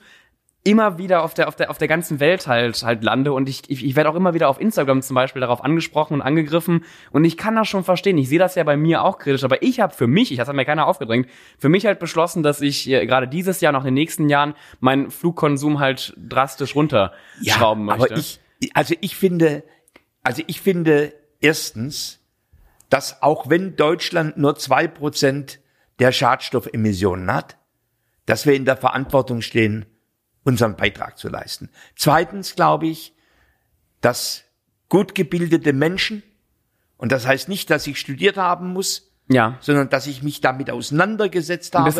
immer 0.66 0.98
wieder 0.98 1.22
auf 1.22 1.32
der, 1.32 1.46
auf 1.46 1.54
der, 1.54 1.70
auf 1.70 1.78
der 1.78 1.86
ganzen 1.86 2.18
Welt 2.18 2.48
halt, 2.48 2.82
halt 2.82 3.04
lande 3.04 3.32
und 3.32 3.48
ich, 3.48 3.62
ich, 3.68 3.84
ich 3.84 3.94
werde 3.94 4.10
auch 4.10 4.16
immer 4.16 4.34
wieder 4.34 4.48
auf 4.48 4.60
Instagram 4.60 5.00
zum 5.00 5.14
Beispiel 5.14 5.40
darauf 5.40 5.62
angesprochen 5.62 6.14
und 6.14 6.22
angegriffen 6.22 6.84
und 7.12 7.24
ich 7.24 7.36
kann 7.36 7.54
das 7.54 7.68
schon 7.68 7.84
verstehen. 7.84 8.18
Ich 8.18 8.28
sehe 8.28 8.40
das 8.40 8.56
ja 8.56 8.64
bei 8.64 8.76
mir 8.76 9.04
auch 9.04 9.18
kritisch, 9.18 9.44
aber 9.44 9.62
ich 9.62 9.78
habe 9.78 9.94
für 9.94 10.08
mich, 10.08 10.32
ich 10.32 10.38
das 10.38 10.48
hat 10.48 10.56
mir 10.56 10.64
keiner 10.64 10.88
aufgedrängt, 10.88 11.28
für 11.56 11.68
mich 11.68 11.86
halt 11.86 12.00
beschlossen, 12.00 12.42
dass 12.42 12.60
ich 12.60 12.90
äh, 12.90 13.06
gerade 13.06 13.28
dieses 13.28 13.60
Jahr, 13.60 13.72
noch 13.72 13.82
in 13.82 13.86
den 13.86 13.94
nächsten 13.94 14.28
Jahren, 14.28 14.54
meinen 14.80 15.10
Flugkonsum 15.10 15.78
halt 15.78 16.14
drastisch 16.16 16.74
runterschrauben 16.74 17.84
möchte. 17.84 18.10
aber 18.10 18.16
ich, 18.16 18.40
also 18.74 18.94
ich 19.00 19.14
finde, 19.14 19.62
also 20.24 20.42
ich 20.48 20.60
finde 20.60 21.14
erstens, 21.40 22.20
dass 22.90 23.22
auch 23.22 23.48
wenn 23.48 23.76
Deutschland 23.76 24.36
nur 24.36 24.56
zwei 24.56 24.88
Prozent 24.88 25.60
der 26.00 26.10
Schadstoffemissionen 26.10 27.32
hat, 27.32 27.56
dass 28.26 28.46
wir 28.46 28.54
in 28.54 28.64
der 28.64 28.76
Verantwortung 28.76 29.42
stehen, 29.42 29.86
unseren 30.46 30.76
Beitrag 30.76 31.18
zu 31.18 31.28
leisten. 31.28 31.68
Zweitens 31.96 32.54
glaube 32.54 32.86
ich, 32.86 33.14
dass 34.00 34.44
gut 34.88 35.14
gebildete 35.14 35.72
Menschen, 35.72 36.22
und 36.96 37.10
das 37.12 37.26
heißt 37.26 37.48
nicht, 37.48 37.68
dass 37.68 37.86
ich 37.86 37.98
studiert 37.98 38.36
haben 38.36 38.72
muss, 38.72 39.12
ja, 39.28 39.58
sondern 39.60 39.88
dass 39.88 40.06
ich 40.06 40.22
mich 40.22 40.40
damit 40.40 40.70
auseinandergesetzt 40.70 41.74
Ein 41.74 41.84
habe, 41.84 41.90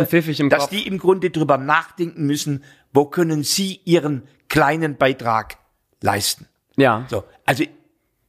dass 0.49 0.61
Kopf. 0.61 0.71
die 0.71 0.87
im 0.87 0.99
Grunde 0.99 1.31
drüber 1.31 1.59
nachdenken 1.59 2.25
müssen, 2.25 2.63
wo 2.93 3.07
können 3.07 3.43
sie 3.43 3.81
ihren 3.85 4.23
kleinen 4.49 4.97
Beitrag 4.97 5.59
leisten. 6.01 6.47
ja, 6.77 7.05
So, 7.11 7.25
also 7.45 7.65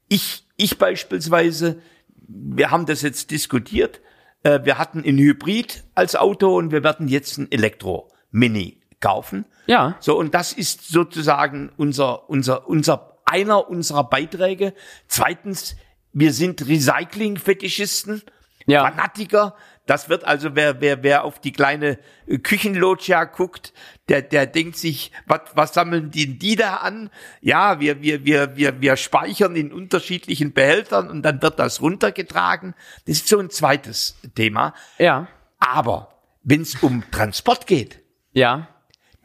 ich, 0.08 0.48
ich 0.56 0.80
beispielsweise, 0.80 1.80
wir 2.28 2.72
haben 2.72 2.88
das 2.88 3.04
jetzt 3.04 3.30
diskutiert, 3.30 4.02
äh, 4.42 4.62
wir 4.64 4.80
hatten 4.80 5.04
ein 5.06 5.18
Hybrid 5.20 5.84
als 5.94 6.16
Auto 6.16 6.58
und 6.58 6.72
wir 6.72 6.84
werden 6.84 7.08
jetzt 7.08 7.38
ein 7.38 7.52
Elektro-Mini 7.52 8.82
kaufen. 9.00 9.46
Ja, 9.68 9.96
So, 10.00 10.18
und 10.18 10.34
das 10.34 10.54
ist 10.54 10.88
sozusagen 10.88 11.72
unser, 11.78 12.30
unser, 12.30 12.68
unser, 12.68 13.18
einer 13.26 13.70
unserer 13.70 14.06
Beiträge. 14.06 14.74
Zweitens, 15.08 15.76
wir 16.14 16.32
sind 16.34 16.66
Recycling-Fetischisten, 16.68 18.24
Ja. 18.66 18.84
Fanatiker. 18.84 19.56
Das 19.86 20.10
wird 20.10 20.26
also, 20.26 20.54
wer, 20.56 20.82
wer, 20.82 21.02
wer 21.04 21.24
auf 21.24 21.40
die 21.40 21.54
kleine 21.54 21.98
Küchenloggia 22.44 23.24
guckt, 23.24 23.74
der, 24.10 24.22
der 24.22 24.46
denkt 24.46 24.76
sich, 24.78 25.14
was, 25.26 25.42
was 25.54 25.74
sammeln 25.74 26.12
die, 26.12 26.38
die 26.38 26.58
da 26.58 26.76
an? 26.78 27.10
Ja, 27.40 27.80
wir, 27.80 28.02
wir, 28.02 28.26
wir, 28.26 28.58
wir, 28.58 28.82
wir 28.82 28.98
speichern 28.98 29.56
in 29.56 29.72
unterschiedlichen 29.72 30.52
Behältern 30.54 31.10
und 31.10 31.22
dann 31.24 31.42
wird 31.42 31.60
das 31.60 31.82
runtergetragen. 31.82 32.74
Das 33.06 33.18
ist 33.18 33.28
so 33.30 33.40
ein 33.40 33.50
zweites 33.50 34.18
Thema. 34.36 34.74
ja, 34.98 35.28
Aber 35.60 36.10
wenn 36.44 36.62
es 36.62 36.76
um 36.84 37.04
Transport 37.12 37.68
geht, 37.68 38.02
ja, 38.34 38.68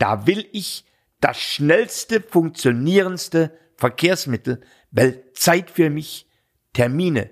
da 0.03 0.27
will 0.27 0.45
ich 0.51 0.85
das 1.21 1.39
schnellste, 1.41 2.21
funktionierendste 2.21 3.57
Verkehrsmittel, 3.77 4.61
weil 4.91 5.23
Zeit 5.35 5.71
für 5.71 5.91
mich, 5.91 6.27
Termine 6.73 7.31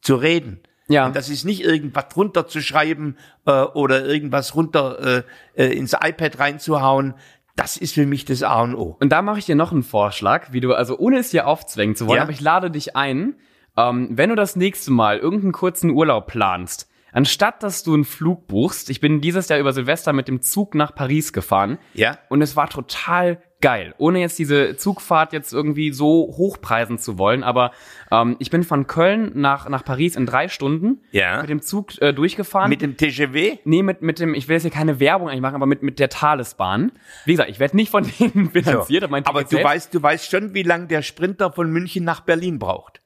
zu 0.00 0.16
reden. 0.16 0.60
Ja. 0.88 1.06
Und 1.06 1.14
das 1.14 1.28
ist 1.28 1.44
nicht 1.44 1.62
irgendwas 1.62 2.06
runterzuschreiben 2.16 3.18
äh, 3.46 3.62
oder 3.62 4.04
irgendwas 4.04 4.56
runter 4.56 5.24
äh, 5.54 5.62
äh, 5.62 5.76
ins 5.76 5.92
iPad 5.92 6.40
reinzuhauen. 6.40 7.14
Das 7.54 7.76
ist 7.76 7.94
für 7.94 8.06
mich 8.06 8.24
das 8.24 8.42
A 8.42 8.62
und 8.62 8.74
O. 8.74 8.96
Und 8.98 9.10
da 9.10 9.22
mache 9.22 9.38
ich 9.38 9.46
dir 9.46 9.54
noch 9.54 9.70
einen 9.70 9.84
Vorschlag, 9.84 10.52
wie 10.52 10.60
du, 10.60 10.74
also 10.74 10.98
ohne 10.98 11.18
es 11.18 11.30
dir 11.30 11.46
aufzwängen 11.46 11.94
zu 11.94 12.08
wollen, 12.08 12.16
Ja. 12.16 12.22
aber 12.22 12.32
ich 12.32 12.40
lade 12.40 12.70
dich 12.70 12.96
ein, 12.96 13.36
ähm, 13.76 14.08
wenn 14.10 14.30
du 14.30 14.34
das 14.34 14.56
nächste 14.56 14.90
Mal 14.90 15.18
irgendeinen 15.18 15.52
kurzen 15.52 15.90
Urlaub 15.90 16.26
planst, 16.26 16.88
anstatt 17.12 17.62
dass 17.62 17.82
du 17.82 17.94
einen 17.94 18.04
Flug 18.04 18.46
buchst, 18.46 18.90
ich 18.90 19.00
bin 19.00 19.20
dieses 19.20 19.48
Jahr 19.48 19.58
über 19.58 19.72
Silvester 19.72 20.12
mit 20.12 20.28
dem 20.28 20.42
Zug 20.42 20.74
nach 20.74 20.94
Paris 20.94 21.32
gefahren. 21.32 21.78
Ja. 21.94 22.18
Und 22.28 22.42
es 22.42 22.56
war 22.56 22.68
total 22.68 23.42
geil. 23.60 23.92
Ohne 23.98 24.20
jetzt 24.20 24.38
diese 24.38 24.76
Zugfahrt 24.76 25.32
jetzt 25.32 25.52
irgendwie 25.52 25.90
so 25.90 26.32
hochpreisen 26.36 26.98
zu 26.98 27.18
wollen, 27.18 27.42
aber 27.42 27.72
ähm, 28.12 28.36
ich 28.38 28.50
bin 28.50 28.62
von 28.62 28.86
Köln 28.86 29.32
nach, 29.34 29.68
nach 29.68 29.84
Paris 29.84 30.14
in 30.14 30.26
drei 30.26 30.46
Stunden 30.48 31.00
Ja. 31.10 31.40
mit 31.40 31.50
dem 31.50 31.60
Zug 31.60 32.00
äh, 32.00 32.12
durchgefahren. 32.12 32.70
Mit 32.70 32.82
dem 32.82 32.96
TGV? 32.96 33.58
Nee, 33.64 33.82
mit, 33.82 34.00
mit 34.00 34.20
dem, 34.20 34.34
ich 34.34 34.46
will 34.46 34.54
jetzt 34.54 34.62
hier 34.62 34.70
keine 34.70 35.00
Werbung 35.00 35.28
eigentlich 35.28 35.40
machen, 35.40 35.56
aber 35.56 35.66
mit, 35.66 35.82
mit 35.82 35.98
der 35.98 36.08
Thalesbahn. 36.08 36.92
Wie 37.24 37.32
gesagt, 37.32 37.50
ich 37.50 37.58
werde 37.58 37.74
nicht 37.74 37.90
von 37.90 38.08
denen 38.20 38.50
finanziert. 38.52 39.02
aber 39.02 39.10
mein 39.10 39.26
Aber 39.26 39.40
Ticket 39.44 39.58
du 39.58 39.68
weißt, 39.68 39.92
du 39.94 40.02
weißt 40.02 40.30
schon, 40.30 40.54
wie 40.54 40.62
lange 40.62 40.86
der 40.86 41.02
Sprinter 41.02 41.50
von 41.50 41.68
München 41.68 42.04
nach 42.04 42.20
Berlin 42.20 42.60
braucht. 42.60 43.02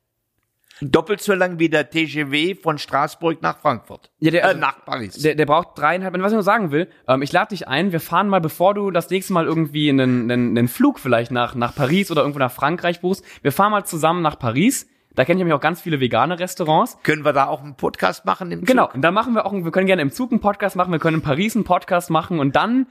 Doppelt 0.90 1.21
so 1.21 1.33
lang 1.35 1.59
wie 1.59 1.68
der 1.68 1.88
TGV 1.90 2.61
von 2.61 2.79
Straßburg 2.79 3.40
nach 3.40 3.59
Frankfurt. 3.59 4.11
Ja, 4.18 4.31
der- 4.31 4.42
äh, 4.42 4.47
also- 4.49 4.61
nach 4.61 4.85
Paris. 4.85 5.14
Der, 5.18 5.35
der 5.37 5.47
braucht 5.47 5.79
dreieinhalb. 5.79 6.12
Was 6.21 6.33
ich 6.33 6.35
nur 6.35 6.42
sagen 6.42 6.71
will, 6.73 6.88
ähm, 7.07 7.23
ich 7.23 7.33
lade 7.33 7.51
dich 7.51 7.68
ein, 7.68 7.92
wir 7.92 8.01
fahren 8.01 8.29
mal, 8.29 8.40
bevor 8.40 8.75
du 8.75 8.90
das 8.90 9.09
nächste 9.11 9.33
Mal 9.33 9.47
irgendwie 9.47 9.88
einen, 9.90 10.31
einen, 10.31 10.59
einen 10.59 10.68
Flug 10.68 10.99
vielleicht 10.99 11.31
nach, 11.31 11.55
nach 11.55 11.75
Paris 11.75 12.11
oder 12.11 12.23
irgendwo 12.23 12.38
nach 12.40 12.53
Frankreich 12.53 13.01
buchst, 13.01 13.25
wir 13.42 13.53
fahren 13.53 13.71
mal 13.71 13.85
zusammen 13.85 14.23
nach 14.23 14.38
Paris. 14.38 14.88
Da 15.14 15.25
kenne 15.27 15.37
ich 15.37 15.38
nämlich 15.40 15.55
auch 15.55 15.61
ganz 15.61 15.81
viele 15.83 16.01
vegane 16.01 16.38
Restaurants. 16.38 16.97
Können 17.03 17.25
wir 17.25 17.35
da 17.35 17.47
auch 17.47 17.62
einen 17.62 17.77
Podcast 17.77 18.25
machen 18.25 18.51
im 18.51 18.61
Zug? 18.61 18.66
Genau, 18.68 18.90
und 18.92 19.03
da 19.03 19.11
machen 19.11 19.35
wir 19.35 19.45
auch, 19.45 19.53
wir 19.53 19.71
können 19.71 19.87
gerne 19.87 20.01
im 20.03 20.11
Zug 20.11 20.31
einen 20.33 20.40
Podcast 20.40 20.75
machen, 20.75 20.90
wir 20.90 20.99
können 20.99 21.18
in 21.18 21.23
Paris 21.23 21.55
einen 21.55 21.64
Podcast 21.64 22.09
machen 22.09 22.40
und 22.40 22.57
dann, 22.57 22.87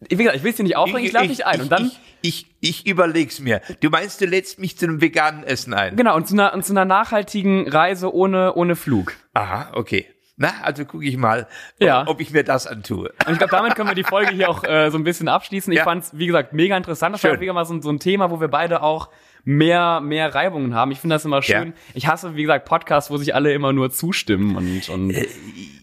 wie 0.00 0.16
gesagt, 0.16 0.36
ich 0.36 0.42
will 0.42 0.50
es 0.50 0.56
dir 0.56 0.62
nicht 0.64 0.76
aufregen, 0.76 1.04
ich, 1.06 1.12
lade 1.12 1.28
dich 1.28 1.46
ein. 1.46 1.60
Und 1.62 1.72
dann, 1.72 1.90
Ich, 2.20 2.46
ich, 2.60 2.80
ich 2.80 2.86
überleg's 2.86 3.40
mir. 3.40 3.60
Du 3.80 3.90
meinst, 3.90 4.20
du 4.20 4.26
lädst 4.26 4.58
mich 4.58 4.76
zu 4.76 4.86
einem 4.86 5.00
veganen 5.00 5.44
Essen 5.44 5.72
ein? 5.74 5.96
genau, 5.96 6.14
und 6.16 6.26
zu 6.28 6.34
einer, 6.34 6.52
und 6.54 6.64
zu 6.64 6.72
einer 6.72 6.84
nachhaltigen 6.84 7.68
Reise 7.68 8.12
ohne, 8.14 8.54
ohne 8.54 8.76
Flug. 8.76 9.14
Aha, 9.34 9.70
okay. 9.72 10.06
Na, 10.36 10.52
also 10.62 10.84
gucke 10.84 11.04
ich 11.06 11.16
mal, 11.16 11.46
Ja. 11.78 12.02
ob, 12.02 12.08
ob 12.08 12.20
ich 12.20 12.32
mir 12.32 12.42
das 12.42 12.66
antue. 12.66 13.12
Und 13.24 13.32
ich 13.32 13.38
glaube, 13.38 13.52
damit 13.52 13.76
können 13.76 13.88
wir 13.88 13.94
die 13.94 14.02
Folge 14.02 14.32
hier 14.34 14.50
auch 14.50 14.64
äh, 14.64 14.90
so 14.90 14.98
ein 14.98 15.04
bisschen 15.04 15.28
abschließen. 15.28 15.72
Ich 15.72 15.78
Ja. 15.78 15.84
fand's, 15.84 16.10
wie 16.14 16.26
gesagt, 16.26 16.52
mega 16.52 16.76
interessant. 16.76 17.14
Das 17.14 17.22
war 17.22 17.30
Schön. 17.30 17.36
auch 17.38 17.40
wieder 17.40 17.52
mal 17.52 17.64
so, 17.64 17.74
ein- 17.74 17.82
so 17.82 17.90
ein 17.90 18.00
Thema, 18.00 18.30
wo 18.32 18.40
wir 18.40 18.48
beide 18.48 18.82
auch 18.82 19.10
mehr, 19.44 20.00
mehr 20.00 20.34
Reibungen 20.34 20.74
haben. 20.74 20.90
Ich 20.90 20.98
finde 20.98 21.14
das 21.14 21.24
immer 21.24 21.40
schön. 21.40 21.68
Ja. 21.68 21.72
Ich 21.94 22.06
hasse, 22.08 22.34
wie 22.34 22.42
gesagt, 22.42 22.64
Podcasts, 22.64 23.10
wo 23.12 23.16
sich 23.16 23.32
alle 23.34 23.52
immer 23.52 23.72
nur 23.72 23.90
zustimmen 23.92 24.56
und, 24.56 24.88
und 24.88 25.10
Äh, 25.10 25.28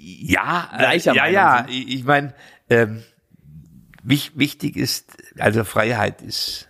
Ja, 0.01 0.69
äh, 0.77 0.97
ja, 0.97 1.13
Meinung 1.13 1.33
ja. 1.33 1.57
sind. 1.65 1.69
Ich, 1.69 1.95
ich 1.95 2.03
meine, 2.03 2.33
ähm, 2.69 3.03
wichtig 4.03 4.75
ist, 4.77 5.17
also 5.39 5.63
Freiheit 5.63 6.21
ist 6.21 6.69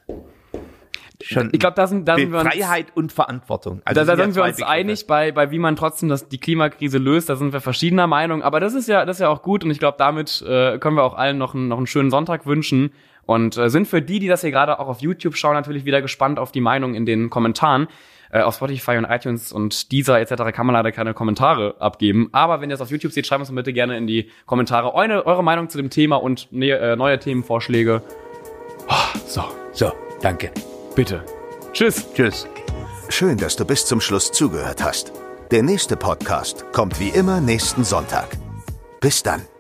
schon. 1.23 1.49
ich 1.51 1.59
glaube, 1.59 1.75
da 1.75 1.87
sind, 1.87 2.07
da 2.07 2.15
sind 2.15 2.31
wir 2.31 2.39
uns, 2.39 2.49
Freiheit 2.49 2.87
und 2.95 3.11
Verantwortung. 3.11 3.81
Also 3.85 4.01
da, 4.01 4.05
da 4.05 4.13
ja 4.17 4.23
sind 4.25 4.35
wir 4.35 4.43
uns 4.43 4.57
Begriffe. 4.57 4.69
einig 4.71 5.07
bei, 5.07 5.31
bei 5.31 5.51
wie 5.51 5.59
man 5.59 5.75
trotzdem 5.75 6.09
das, 6.09 6.27
die 6.27 6.39
Klimakrise 6.39 6.97
löst. 6.97 7.29
Da 7.29 7.35
sind 7.35 7.53
wir 7.53 7.61
verschiedener 7.61 8.07
Meinung. 8.07 8.41
Aber 8.43 8.59
das 8.59 8.73
ist 8.73 8.87
ja, 8.87 9.05
das 9.05 9.17
ist 9.17 9.21
ja 9.21 9.29
auch 9.29 9.41
gut. 9.43 9.63
Und 9.63 9.71
ich 9.71 9.79
glaube, 9.79 9.97
damit 9.97 10.41
äh, 10.47 10.77
können 10.79 10.95
wir 10.97 11.03
auch 11.03 11.13
allen 11.13 11.37
noch, 11.37 11.53
einen- 11.53 11.67
noch 11.67 11.77
einen 11.77 11.87
schönen 11.87 12.09
Sonntag 12.11 12.45
wünschen. 12.45 12.91
Und 13.25 13.55
äh, 13.57 13.69
sind 13.69 13.87
für 13.87 14.01
die, 14.01 14.19
die 14.19 14.27
das 14.27 14.41
hier 14.41 14.51
gerade 14.51 14.79
auch 14.79 14.87
auf 14.87 14.99
YouTube 15.01 15.37
schauen, 15.37 15.53
natürlich 15.53 15.85
wieder 15.85 16.01
gespannt 16.01 16.39
auf 16.39 16.51
die 16.51 16.59
Meinung 16.61 16.95
in 16.95 17.05
den 17.05 17.29
Kommentaren. 17.29 17.87
Äh, 18.31 18.41
auf 18.41 18.55
Spotify 18.55 18.97
und 18.97 19.05
iTunes 19.05 19.51
und 19.51 19.91
Deezer 19.91 20.19
etc. 20.19 20.53
kann 20.55 20.65
man 20.65 20.73
leider 20.73 20.91
keine 20.91 21.13
Kommentare 21.13 21.75
abgeben. 21.79 22.29
Aber 22.31 22.61
wenn 22.61 22.69
ihr 22.69 22.75
es 22.75 22.81
auf 22.81 22.89
YouTube 22.89 23.11
seht, 23.11 23.27
schreibt 23.27 23.41
uns 23.41 23.53
bitte 23.53 23.73
gerne 23.73 23.97
in 23.97 24.07
die 24.07 24.29
Kommentare 24.45 24.93
eure, 24.95 25.25
eure 25.25 25.43
Meinung 25.43 25.69
zu 25.69 25.77
dem 25.77 25.89
Thema 25.89 26.15
und 26.15 26.47
ne, 26.51 26.69
äh, 26.71 26.95
neue 26.95 27.19
Themenvorschläge. 27.19 28.01
Oh, 28.87 29.19
so, 29.27 29.43
So, 29.73 29.91
danke. 30.21 30.51
bitte. 30.95 31.23
Tschüss. 31.73 32.05
Tschüss. 32.13 32.47
Schön, 33.09 33.37
dass 33.37 33.55
du 33.57 33.65
bis 33.65 33.85
zum 33.85 33.99
Schluss 33.99 34.31
zugehört 34.31 34.81
hast. 34.83 35.11
Der 35.51 35.63
nächste 35.63 35.97
Podcast 35.97 36.65
kommt 36.71 36.99
wie 37.01 37.09
immer 37.09 37.41
nächsten 37.41 37.83
Sonntag. 37.83 38.29
Bis 39.01 39.21
dann. 39.23 39.50